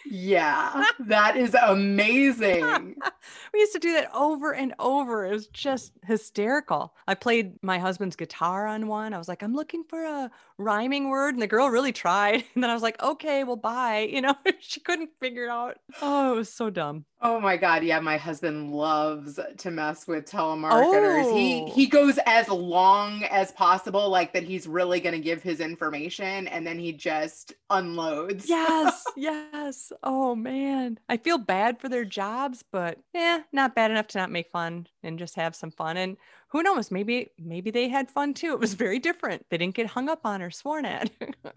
[0.04, 0.84] Yeah.
[1.00, 2.94] That is amazing.
[3.54, 5.24] we used to do that over and over.
[5.26, 6.94] It was just hysterical.
[7.08, 9.14] I played my husband's guitar on one.
[9.14, 11.34] I was like, I'm looking for a rhyming word.
[11.34, 12.44] And the girl really tried.
[12.54, 14.08] And then I was like, okay, well, bye.
[14.12, 15.78] You know, she couldn't figure it out.
[16.02, 17.04] Oh, it was so dumb.
[17.24, 21.32] Oh my god, yeah, my husband loves to mess with telemarketers.
[21.32, 21.72] He Oh.
[21.72, 26.48] he goes as long as possible like that he's really going to give his information
[26.48, 28.48] and then he just unloads.
[28.48, 29.71] Yes, yes.
[30.02, 30.98] Oh, man.
[31.08, 34.86] I feel bad for their jobs, but yeah, not bad enough to not make fun
[35.02, 35.96] and just have some fun.
[35.96, 36.16] And
[36.48, 38.52] who knows, maybe, maybe they had fun too.
[38.52, 39.46] It was very different.
[39.48, 41.10] They didn't get hung up on or sworn at.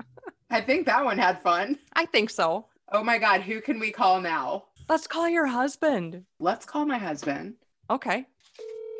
[0.50, 1.80] I think that one had fun.
[1.94, 2.68] I think so.
[2.92, 4.66] Oh my god, who can we call now?
[4.88, 6.24] Let's call your husband.
[6.40, 7.56] Let's call my husband.
[7.90, 8.26] Okay.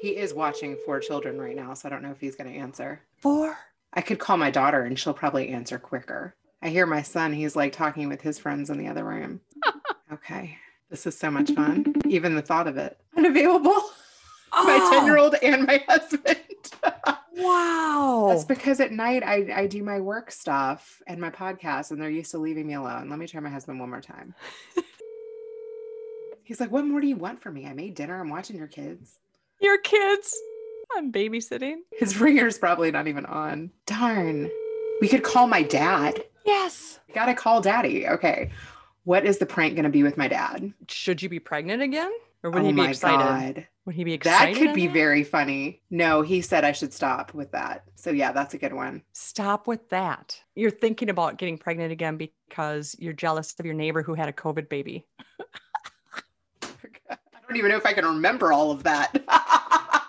[0.02, 2.60] He is watching Four Children right now, so I don't know if he's going to
[2.60, 3.02] answer.
[3.18, 3.58] Four.
[3.94, 6.36] I could call my daughter and she'll probably answer quicker.
[6.66, 9.40] I hear my son, he's like talking with his friends in the other room.
[10.12, 10.58] okay.
[10.90, 11.94] This is so much fun.
[12.08, 13.00] Even the thought of it.
[13.16, 13.72] Unavailable.
[14.52, 16.40] My Oh, 10 year old and my husband.
[17.36, 18.28] Wow.
[18.30, 22.10] That's because at night I, I do my work stuff and my podcast and they're
[22.10, 23.10] used to leaving me alone.
[23.10, 24.34] Let me try my husband one more time.
[26.44, 27.68] He's like, What more do you want from me?
[27.68, 28.20] I made dinner.
[28.20, 29.20] I'm watching your kids.
[29.60, 30.34] your kids.
[30.96, 31.80] I'm babysitting.
[31.92, 33.72] His ringer's probably not even on.
[33.86, 34.50] Darn.
[35.02, 36.24] We could call my dad.
[36.46, 37.00] Yes.
[37.08, 38.08] We gotta call daddy.
[38.08, 38.52] Okay.
[39.04, 40.74] What is the prank gonna be with my dad?
[40.88, 42.12] Should you be pregnant again?
[42.44, 43.56] Or would oh he be my excited?
[43.56, 43.68] God.
[43.86, 44.56] Would he be excited?
[44.56, 45.82] That could on be very funny.
[45.90, 47.86] No, he said I should stop with that.
[47.96, 49.02] So yeah, that's a good one.
[49.14, 50.40] Stop with that.
[50.56, 54.34] You're thinking about getting pregnant again because you're jealous of your neighbor who had a
[54.34, 55.08] COVID baby.
[56.62, 59.24] I don't even know if I can remember all of that.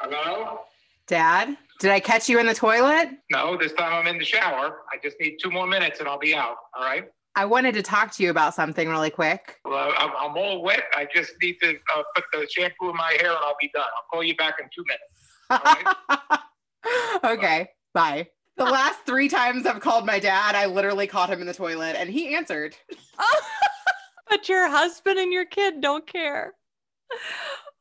[0.00, 0.60] Hello?
[1.06, 3.10] Dad, did I catch you in the toilet?
[3.32, 4.82] No, this time I'm in the shower.
[4.92, 6.54] I just need two more minutes and I'll be out.
[6.78, 7.06] All right.
[7.34, 9.58] I wanted to talk to you about something really quick.
[9.64, 10.84] Well, I'm, I'm all wet.
[10.94, 13.82] I just need to uh, put the shampoo in my hair and I'll be done.
[13.82, 14.84] I'll call you back in two
[15.50, 16.44] minutes.
[17.24, 18.28] okay, bye.
[18.56, 21.96] The last three times I've called my dad, I literally caught him in the toilet
[21.98, 22.76] and he answered.
[24.30, 26.54] but your husband and your kid don't care.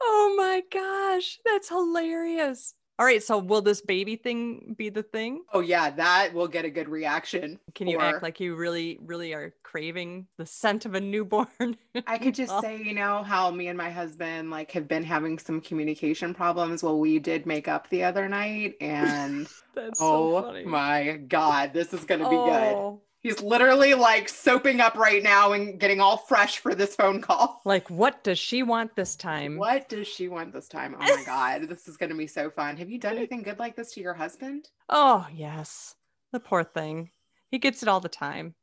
[0.02, 2.74] Oh my gosh, that's hilarious.
[3.02, 5.42] All right, so will this baby thing be the thing?
[5.52, 7.60] Oh, yeah, that will get a good reaction.
[7.74, 11.48] Can you act like you really, really are craving the scent of a newborn?
[12.06, 12.62] I could just Oh.
[12.62, 16.84] say, you know, how me and my husband like have been having some communication problems.
[16.84, 20.66] Well, we did make up the other night, and That's so oh funny.
[20.66, 22.76] my god, this is gonna be good.
[22.78, 27.22] Oh, He's literally like soaping up right now and getting all fresh for this phone
[27.22, 27.62] call.
[27.66, 29.58] Like, what does she want this time?
[29.58, 30.96] What does she want this time?
[31.00, 32.78] Oh my god, this is gonna be so fun.
[32.78, 34.70] Have you done anything good like this to your husband?
[34.90, 35.96] Oh, yes.
[36.32, 37.12] The poor thing.
[37.52, 38.56] He gets it all the time.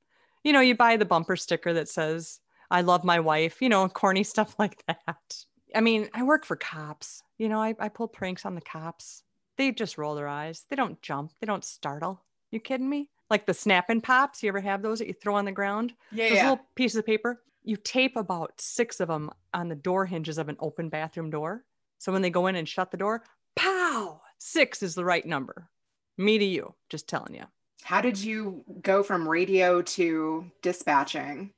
[0.43, 2.41] You know, you buy the bumper sticker that says,
[2.71, 5.45] I love my wife, you know, corny stuff like that.
[5.73, 7.23] I mean, I work for cops.
[7.37, 9.23] You know, I, I pull pranks on the cops.
[9.57, 10.65] They just roll their eyes.
[10.69, 11.33] They don't jump.
[11.41, 12.25] They don't startle.
[12.51, 13.09] You kidding me?
[13.31, 14.43] Like the snap and pops.
[14.43, 15.93] You ever have those that you throw on the ground?
[16.13, 16.51] Yeah, Those yeah.
[16.51, 17.43] little pieces of paper.
[17.63, 21.65] You tape about six of them on the door hinges of an open bathroom door.
[21.99, 23.23] So when they go in and shut the door,
[23.57, 25.69] pow, Six is the right number.
[26.17, 27.45] Me to you, just telling you.
[27.83, 31.51] How did you go from radio to dispatching?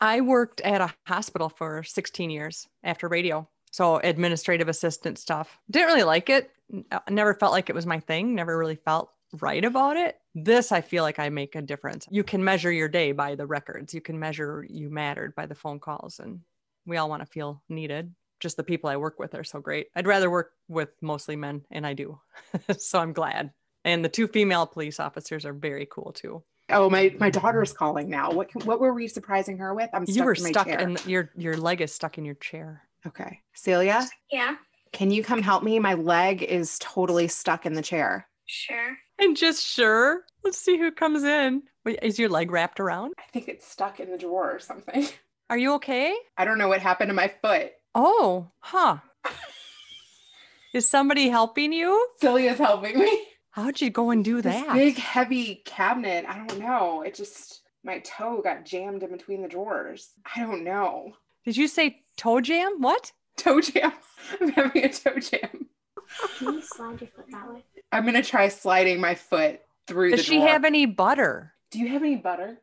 [0.00, 3.48] I worked at a hospital for 16 years after radio.
[3.70, 5.58] So administrative assistant stuff.
[5.70, 6.50] Didn't really like it.
[6.90, 8.34] Uh, never felt like it was my thing.
[8.34, 10.16] Never really felt right about it.
[10.34, 12.06] This, I feel like I make a difference.
[12.10, 13.94] You can measure your day by the records.
[13.94, 16.18] You can measure you mattered by the phone calls.
[16.20, 16.40] And
[16.84, 18.14] we all want to feel needed.
[18.38, 19.88] Just the people I work with are so great.
[19.94, 22.20] I'd rather work with mostly men, and I do.
[22.78, 23.50] so I'm glad.
[23.84, 26.42] And the two female police officers are very cool too.
[26.68, 28.32] Oh, my my daughter's calling now.
[28.32, 29.88] What can, what were we surprising her with?
[29.94, 30.80] I'm stuck you were in my stuck chair.
[30.80, 32.82] in your your leg is stuck in your chair.
[33.06, 34.56] Okay, Celia, Yeah.
[34.92, 35.78] can you come help me?
[35.78, 38.26] My leg is totally stuck in the chair.
[38.46, 38.96] Sure.
[39.18, 41.62] And just sure, let's see who comes in.
[41.84, 43.14] Wait, is your leg wrapped around?
[43.18, 45.06] I think it's stuck in the drawer or something.
[45.50, 46.14] Are you okay?
[46.36, 47.72] I don't know what happened to my foot.
[47.94, 48.98] Oh, huh.
[50.72, 52.08] Is somebody helping you?
[52.20, 53.26] Celia's helping me.
[53.50, 54.74] How'd you go and do This that?
[54.74, 56.26] big heavy cabinet.
[56.28, 57.02] I don't know.
[57.02, 60.10] It just my toe got jammed in between the drawers.
[60.34, 61.12] I don't know.
[61.44, 62.80] Did you say toe jam?
[62.82, 63.12] What?
[63.38, 63.92] Toe jam.
[64.40, 65.68] I'm having a toe jam.
[66.38, 67.64] Can you slide your foot that way?
[67.92, 70.48] I'm gonna try sliding my foot through Does the she drawer.
[70.48, 71.52] have any butter?
[71.70, 72.58] Do you have any butter?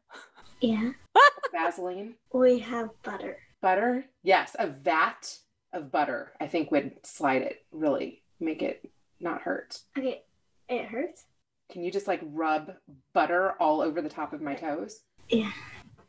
[0.61, 0.91] Yeah.
[1.51, 2.15] Vaseline?
[2.33, 3.37] We have butter.
[3.61, 4.05] Butter?
[4.23, 5.37] Yes, a vat
[5.71, 6.31] of butter.
[6.39, 9.79] I think would slide it really make it not hurt.
[9.97, 10.21] Okay.
[10.69, 11.25] It hurts?
[11.71, 12.73] Can you just like rub
[13.13, 15.01] butter all over the top of my toes?
[15.29, 15.51] Yeah.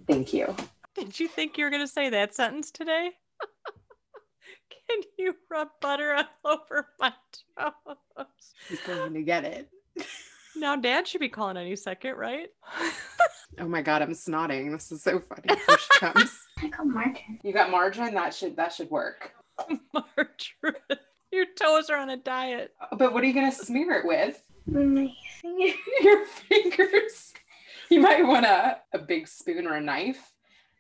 [0.07, 0.55] Thank you.
[0.95, 3.11] Did you think you were going to say that sentence today?
[4.91, 6.25] Can you rub butter all
[6.69, 7.13] over my
[7.59, 7.97] toes?
[8.69, 9.69] He's going to get it.
[10.57, 12.49] Now, dad should be calling any second, right?
[13.61, 14.73] Oh my god, I'm snotting.
[14.73, 15.43] This is so funny.
[15.47, 16.37] Here she comes.
[16.59, 17.39] I got margin.
[17.45, 18.13] You got margarine?
[18.15, 19.31] That should that should work.
[19.93, 20.99] Margarine,
[21.31, 22.73] your toes are on a diet.
[22.81, 24.43] Uh, but what are you gonna smear it with?
[24.67, 25.09] My
[25.41, 25.73] finger.
[26.01, 27.33] Your fingers.
[27.91, 30.33] You might want a, a big spoon or a knife.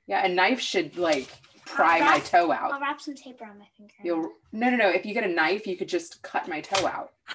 [0.08, 1.28] Yeah, a knife should like
[1.66, 2.72] pry my toe out.
[2.72, 3.94] I'll wrap some tape around my finger.
[4.03, 4.88] You'll no no no.
[4.90, 7.12] If you get a knife, you could just cut my toe out.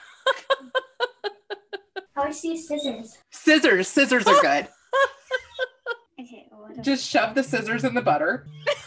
[2.16, 3.18] I always use scissors.
[3.32, 4.68] Scissors, scissors are good.
[6.22, 6.48] Okay.
[6.52, 8.46] Well, just shove the scissors in the butter.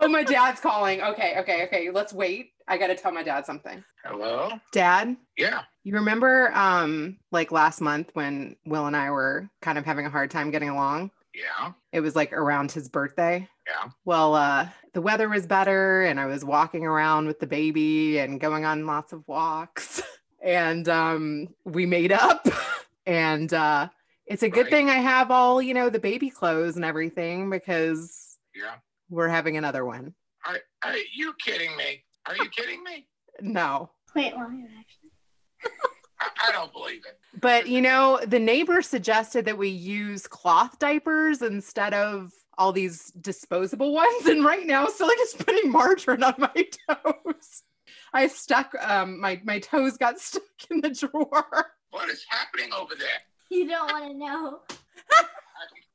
[0.00, 1.02] Oh, my dad's calling.
[1.02, 1.90] Okay, okay, okay.
[1.90, 2.52] Let's wait.
[2.68, 3.82] I gotta tell my dad something.
[4.04, 4.48] Hello?
[4.72, 5.62] Dad, Yeah.
[5.82, 10.10] You remember um like last month when Will and I were kind of having a
[10.10, 11.10] hard time getting along?
[11.34, 11.72] Yeah.
[11.92, 13.48] It was like around his birthday.
[13.68, 13.90] Yeah.
[14.04, 18.40] Well, uh the weather was better and I was walking around with the baby and
[18.40, 20.02] going on lots of walks.
[20.42, 22.46] and um we made up
[23.06, 23.88] and uh
[24.26, 24.70] it's a good Right.
[24.70, 28.74] thing I have all, you know, the baby clothes and everything because Yeah.
[29.10, 30.14] we're having another one.
[30.46, 32.04] Are, are you kidding me?
[32.26, 33.06] Are you kidding me?
[33.40, 33.90] No.
[34.16, 35.10] Wait, why actually?
[36.20, 37.18] I, I don't believe it.
[37.40, 43.10] But you know, the neighbor suggested that we use cloth diapers instead of all these
[43.12, 44.26] disposable ones.
[44.26, 46.48] And right now, Celia's putting margarine on my
[46.90, 47.62] toes.
[48.12, 51.66] I stuck um my my toes got stuck in the drawer.
[51.90, 53.08] What is happening over there?
[53.50, 54.60] You don't want to know.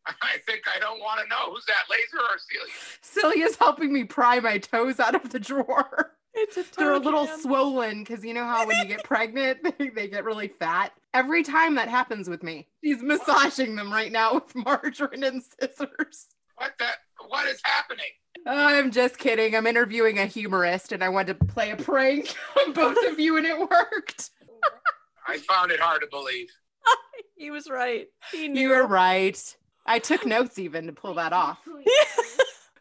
[0.05, 1.53] I, I think I don't want to know.
[1.53, 3.43] Who's that, Lisa or Celia?
[3.45, 6.11] Celia's helping me pry my toes out of the drawer.
[6.33, 7.39] It's a They're a little jam.
[7.41, 10.91] swollen because you know how when you get pregnant, they, they get really fat.
[11.13, 16.27] Every time that happens with me, he's massaging them right now with margarine and scissors.
[16.55, 16.85] What the?
[17.27, 18.05] What is happening?
[18.45, 19.55] I'm just kidding.
[19.55, 22.35] I'm interviewing a humorist and I wanted to play a prank
[22.65, 24.31] on both of you and it worked.
[25.27, 26.47] I found it hard to believe.
[27.37, 28.07] he was right.
[28.31, 28.61] He knew.
[28.61, 29.39] You were right.
[29.85, 31.59] I took notes even to pull that off.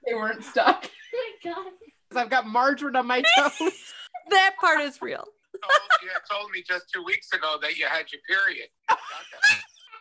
[0.07, 0.91] They weren't stuck.
[1.15, 1.73] Oh my god.
[2.11, 3.95] 'Cause I've got margarine on my toes.
[4.31, 5.25] that part is real.
[5.63, 8.69] told, you had told me just two weeks ago that you had your period.
[8.89, 8.97] I.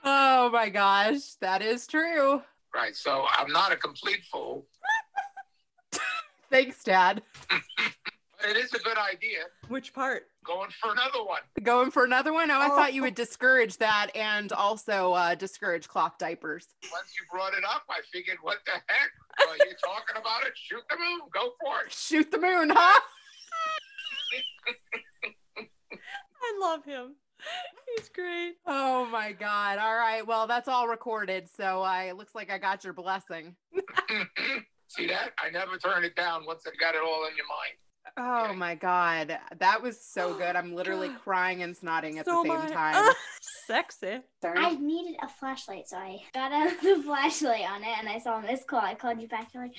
[0.04, 2.42] Oh my gosh, that is true.
[2.74, 2.96] Right.
[2.96, 4.66] So I'm not a complete fool.
[6.50, 7.22] Thanks, Dad.
[8.44, 9.42] It is a good idea.
[9.68, 10.24] Which part?
[10.44, 11.42] Going for another one.
[11.62, 12.50] Going for another one?
[12.50, 12.76] Oh, I Oh.
[12.76, 16.66] thought you would discourage that and also uh, discourage cloth diapers.
[16.92, 19.12] Once you brought it up, I figured, what the heck?
[19.46, 20.54] Well, you're talking about it.
[20.56, 21.20] Shoot the moon.
[21.32, 21.92] Go for it.
[21.94, 23.00] Shoot the moon, huh?
[25.60, 27.14] I love him.
[27.98, 28.56] He's great.
[28.66, 29.78] Oh my God.
[29.80, 30.26] All right.
[30.26, 31.50] Well, that's all recorded.
[31.56, 33.56] So I it looks like I got your blessing.
[34.88, 35.32] See that?
[35.42, 37.78] I never turn it down once I got it all in your mind.
[38.18, 38.56] Oh Okay.
[38.58, 39.38] my God.
[39.60, 40.56] That was so good.
[40.56, 42.74] I'm literally crying and snotting at So the am same I.
[42.74, 43.14] time.
[43.42, 44.20] Sexy.
[44.42, 44.58] Sorry.
[44.58, 48.64] I needed a flashlight, so I got a flashlight on it and I saw this
[48.64, 48.80] call.
[48.80, 49.50] I called you back.
[49.54, 49.76] You're like,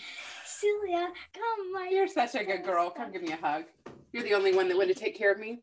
[0.47, 1.89] Celia, come, my.
[1.91, 2.91] You're such a good girl.
[2.91, 3.65] Come give me a hug.
[4.13, 5.61] You're the only one that wanted to take care of me.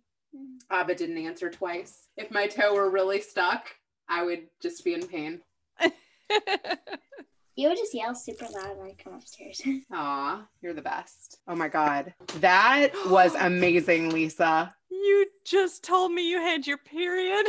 [0.71, 2.07] Abba didn't answer twice.
[2.17, 3.67] If my toe were really stuck,
[4.07, 5.41] I would just be in pain.
[7.59, 9.61] You would just yell super loud when I come upstairs.
[9.91, 11.39] Aw, you're the best.
[11.45, 12.13] Oh my God.
[12.39, 14.73] That was amazing, Lisa.
[14.89, 17.45] you just told me you had your period.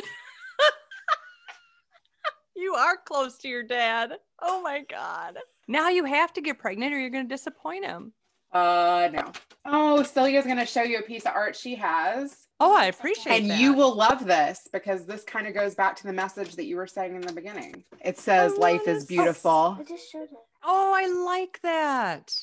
[2.56, 4.14] you are close to your dad.
[4.42, 5.38] Oh my God.
[5.68, 8.12] Now you have to get pregnant or you're going to disappoint him.
[8.53, 9.32] Uh, no.
[9.64, 12.48] Oh, Celia's going to show you a piece of art she has.
[12.59, 13.42] Oh, I appreciate it.
[13.42, 13.61] And that.
[13.61, 16.76] you will love this because this kind of goes back to the message that you
[16.76, 17.84] were saying in the beginning.
[18.05, 19.76] It says, Life is beautiful.
[19.78, 20.38] I just showed it.
[20.62, 22.34] Oh, I like that.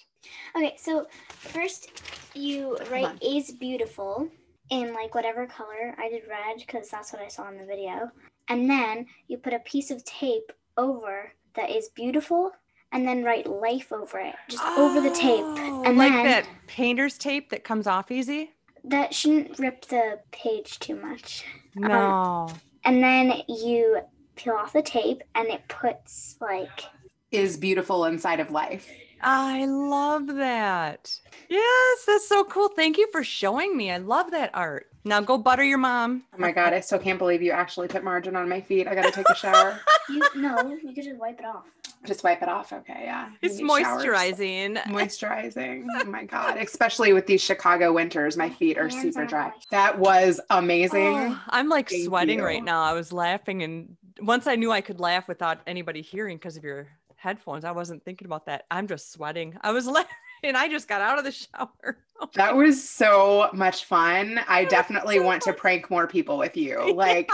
[0.55, 2.01] Okay, so first
[2.33, 4.27] you write is beautiful
[4.69, 5.95] in like whatever color.
[5.97, 8.11] I did red because that's what I saw in the video.
[8.49, 12.51] And then you put a piece of tape over that is beautiful
[12.91, 15.43] and then write life over it, just over the tape.
[15.43, 18.51] Oh, And like then that painter's tape that comes off easy?
[18.83, 21.43] that shouldn't rip the page too much.
[21.83, 22.49] Um, no.
[22.85, 23.99] And then you
[24.35, 26.83] peel off the tape and it puts like
[27.31, 28.89] Is beautiful inside of life.
[29.21, 31.19] I love that.
[31.49, 32.69] Yes, that's so cool.
[32.69, 33.91] Thank you for showing me.
[33.91, 34.87] I love that art.
[35.07, 36.23] Now go butter your mom.
[36.33, 38.87] Oh my God, I still can't believe you actually put margin on my feet.
[38.87, 39.79] I got to take a shower.
[40.09, 41.63] you no, you could just wipe it off.
[42.05, 42.73] Just wipe it off.
[42.73, 43.29] Okay, yeah.
[43.41, 44.03] It's need showers.
[44.03, 44.77] moisturizing.
[44.83, 45.85] Moisturizing.
[45.95, 46.57] Oh my God.
[46.57, 49.51] Especially with these Chicago winters, my feet are super dry.
[49.71, 51.15] That was amazing.
[51.15, 52.45] Oh, I'm like Thank sweating you.
[52.45, 52.83] right now.
[52.83, 56.63] I was laughing and once I knew I could laugh without anybody hearing because of
[56.63, 58.65] your headphones, I wasn't thinking about that.
[58.69, 59.57] I'm just sweating.
[59.61, 60.11] I was laughing
[60.43, 61.97] and I just got out of the shower.
[62.35, 64.39] That was so much fun.
[64.47, 66.95] I definitely want to prank more people with you.
[67.07, 67.29] Like,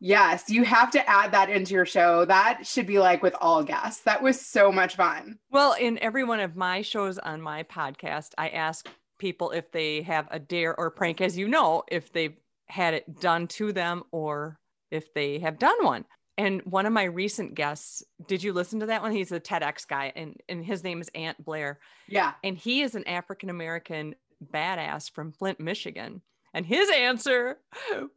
[0.00, 2.24] yes, you have to add that into your show.
[2.24, 4.02] That should be like with all guests.
[4.02, 5.38] That was so much fun.
[5.50, 10.02] Well, in every one of my shows on my podcast, I ask people if they
[10.02, 14.02] have a dare or prank, as you know, if they've had it done to them
[14.12, 14.58] or
[14.90, 16.04] if they have done one.
[16.38, 19.12] And one of my recent guests, did you listen to that one?
[19.12, 21.78] He's a TEDx guy, and, and his name is Ant Blair.
[22.08, 22.32] Yeah.
[22.42, 24.14] And he is an African American
[24.52, 26.22] badass from Flint, Michigan.
[26.54, 27.58] And his answer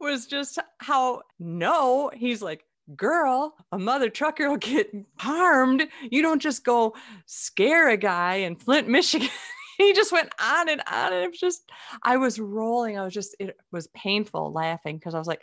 [0.00, 2.64] was just how no, he's like,
[2.94, 5.86] girl, a mother trucker will get harmed.
[6.10, 6.94] You don't just go
[7.26, 9.28] scare a guy in Flint, Michigan.
[9.78, 11.12] he just went on and on.
[11.12, 11.70] And it was just,
[12.02, 12.98] I was rolling.
[12.98, 15.42] I was just, it was painful laughing because I was like,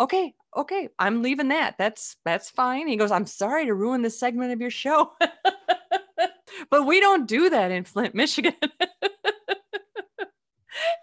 [0.00, 1.76] okay, okay, I'm leaving that.
[1.78, 2.88] That's that's fine.
[2.88, 5.12] He goes, I'm sorry to ruin this segment of your show.
[6.70, 8.54] but we don't do that in Flint, Michigan.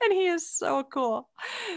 [0.02, 1.30] and he is so cool.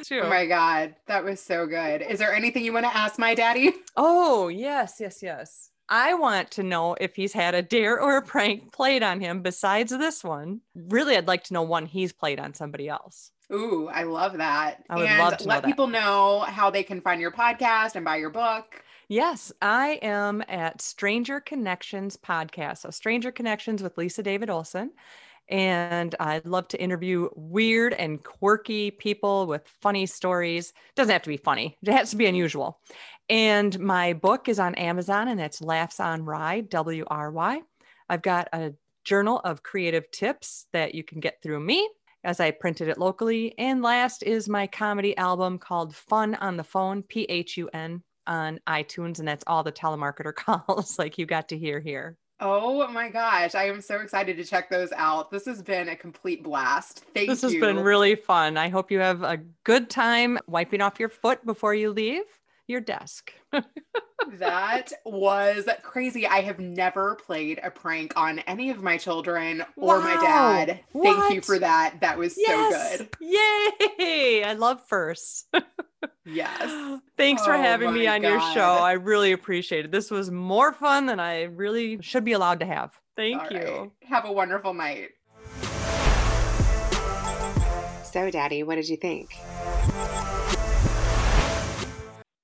[0.04, 0.20] too.
[0.24, 0.94] Oh my God.
[1.06, 2.02] That was so good.
[2.02, 3.74] Is there anything you want to ask my daddy?
[3.96, 5.70] Oh, yes, yes, yes.
[5.90, 9.42] I want to know if he's had a dare or a prank played on him
[9.42, 10.60] besides this one.
[10.74, 13.32] Really, I'd like to know one he's played on somebody else.
[13.52, 14.84] Ooh, I love that.
[14.88, 15.68] I would and love to know let that.
[15.68, 18.84] people know how they can find your podcast and buy your book.
[19.08, 22.78] Yes, I am at Stranger Connections podcast.
[22.78, 24.92] So, Stranger Connections with Lisa David Olson.
[25.50, 30.72] And I'd love to interview weird and quirky people with funny stories.
[30.94, 32.80] Doesn't have to be funny, it has to be unusual.
[33.28, 37.62] And my book is on Amazon, and that's Laughs on Wry, W R Y.
[38.08, 38.74] I've got a
[39.04, 41.88] journal of creative tips that you can get through me
[42.24, 43.54] as I printed it locally.
[43.58, 48.02] And last is my comedy album called Phun on the Phone, P H U N,
[48.26, 49.18] on iTunes.
[49.18, 50.34] And that's all the telemarketer
[50.66, 52.16] calls like you got to hear here.
[52.40, 53.54] Oh my gosh.
[53.54, 55.30] I am so excited to check those out.
[55.30, 57.04] This has been a complete blast.
[57.14, 57.48] Thank This you.
[57.48, 58.56] This has been really fun.
[58.56, 62.24] I hope you have a good time wiping off your foot before you leave
[62.66, 63.32] your desk.
[64.34, 66.26] That was crazy.
[66.26, 70.80] I have never played a prank on any of my children or my dad.
[70.92, 71.96] Thank you for that.
[72.00, 72.98] That was yes.
[72.98, 73.08] so good.
[73.98, 74.44] Yay.
[74.44, 75.46] I love firsts.
[76.24, 77.00] Yes.
[77.16, 78.60] Thanks for Oh having me my on your show.
[78.60, 79.90] I really appreciate it.
[79.90, 82.98] This was more fun than I really should be allowed to have.
[83.16, 83.58] Thank All you.
[83.58, 83.90] right.
[84.04, 85.10] Have a wonderful night.
[88.04, 89.30] So, Daddy, what did you think?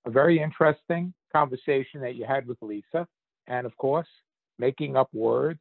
[0.07, 3.07] a very interesting conversation that you had with Lisa.
[3.49, 4.09] And of course,
[4.59, 5.61] making up words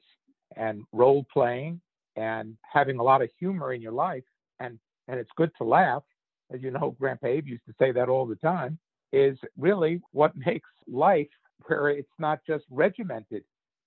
[0.56, 1.82] and role playing
[2.16, 4.24] and having a lot of humor in your life.
[4.60, 6.04] And, and it's good to laugh.
[6.52, 8.78] As you know, Grandpa Abe used to say that all the time,
[9.14, 11.28] is really what makes life
[11.68, 13.44] where it's not just regimented.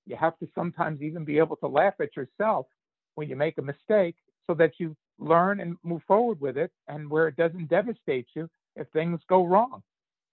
[0.07, 2.67] You have to sometimes even be able to laugh at yourself
[3.15, 7.11] when you make a mistake so that you learn and move forward with it and
[7.11, 9.83] where it doesn't devastate you if things go wrong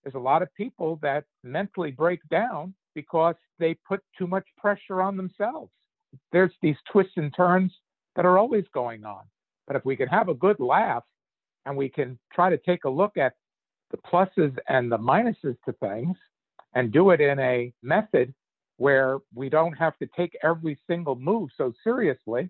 [0.06, 5.02] there's a lot of people that mentally break down because they put too much pressure
[5.02, 5.72] on themselves.
[6.32, 7.74] There's these twists and turns
[8.16, 9.24] that are always going on.
[9.66, 11.04] But if we can have a good laugh
[11.66, 13.34] and we can try to take a look at
[13.92, 16.18] the pluses and the minuses to things
[16.74, 18.34] and do it in a method
[18.78, 22.50] where we don't have to take every single move so seriously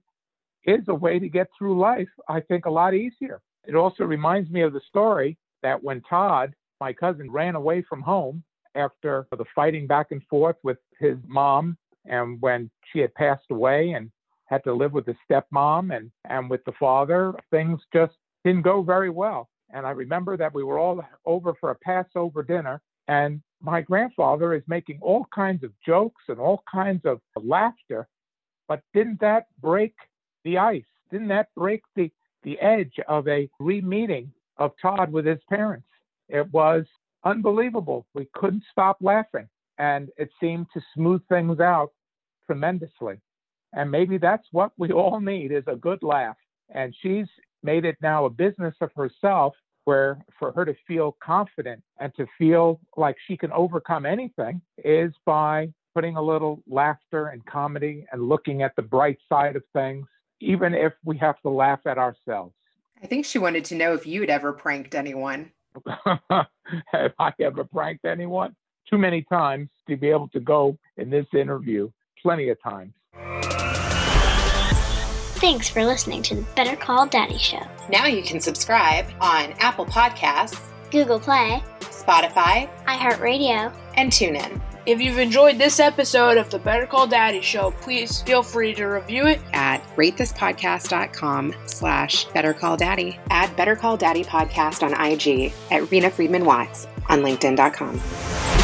[0.66, 3.42] is a way to get through life, I think, a lot easier.
[3.68, 8.02] It also reminds me of the story that when Todd, my cousin, ran away from
[8.02, 8.44] home
[8.74, 13.92] after the fighting back and forth with his mom and when she had passed away
[13.92, 14.12] and
[14.46, 18.14] had to live with the stepmom and, and with the father, things just
[18.46, 19.50] didn't go very well.
[19.72, 24.54] And I remember that we were all over for a Passover dinner, and my grandfather
[24.54, 28.08] is making all kinds of jokes and all kinds of laughter.
[28.68, 29.96] But didn't that break
[30.44, 30.86] the ice?
[31.12, 32.12] Didn't that break the,
[32.44, 35.88] the edge of a re-meeting of Todd with his parents?
[36.30, 36.86] It was
[37.24, 38.06] unbelievable.
[38.14, 41.92] We couldn't stop laughing, and it seemed to smooth things out
[42.46, 43.16] tremendously.
[43.74, 46.38] And maybe that's what we all need is a good laugh.
[46.74, 47.28] And she's
[47.66, 49.56] made it now a business of herself
[49.86, 55.12] where for her to feel confident and to feel like she can overcome anything is
[55.26, 60.06] by putting a little laughter and comedy and looking at the bright side of things,
[60.40, 62.54] even if we have to laugh at ourselves.
[63.02, 65.52] I think she wanted to know if you'd ever pranked anyone.
[66.06, 68.56] have I ever pranked anyone?
[68.90, 71.92] Too many times to be able to go in this interview,
[72.22, 72.94] plenty of times.
[75.46, 77.62] Thanks for listening to the Better Call Daddy Show.
[77.88, 84.60] Now you can subscribe on Apple Podcasts, Google Play, Spotify, iHeartRadio, and TuneIn.
[84.88, 88.86] If you've enjoyed this episode of the Better Call Daddy Show, please feel free to
[88.86, 93.20] review it at ratethispodcast.com slash Better Call Daddy.
[93.30, 98.55] Add Better Call Daddy Podcast on IG at Rena Friedman Watts on LinkedIn.com.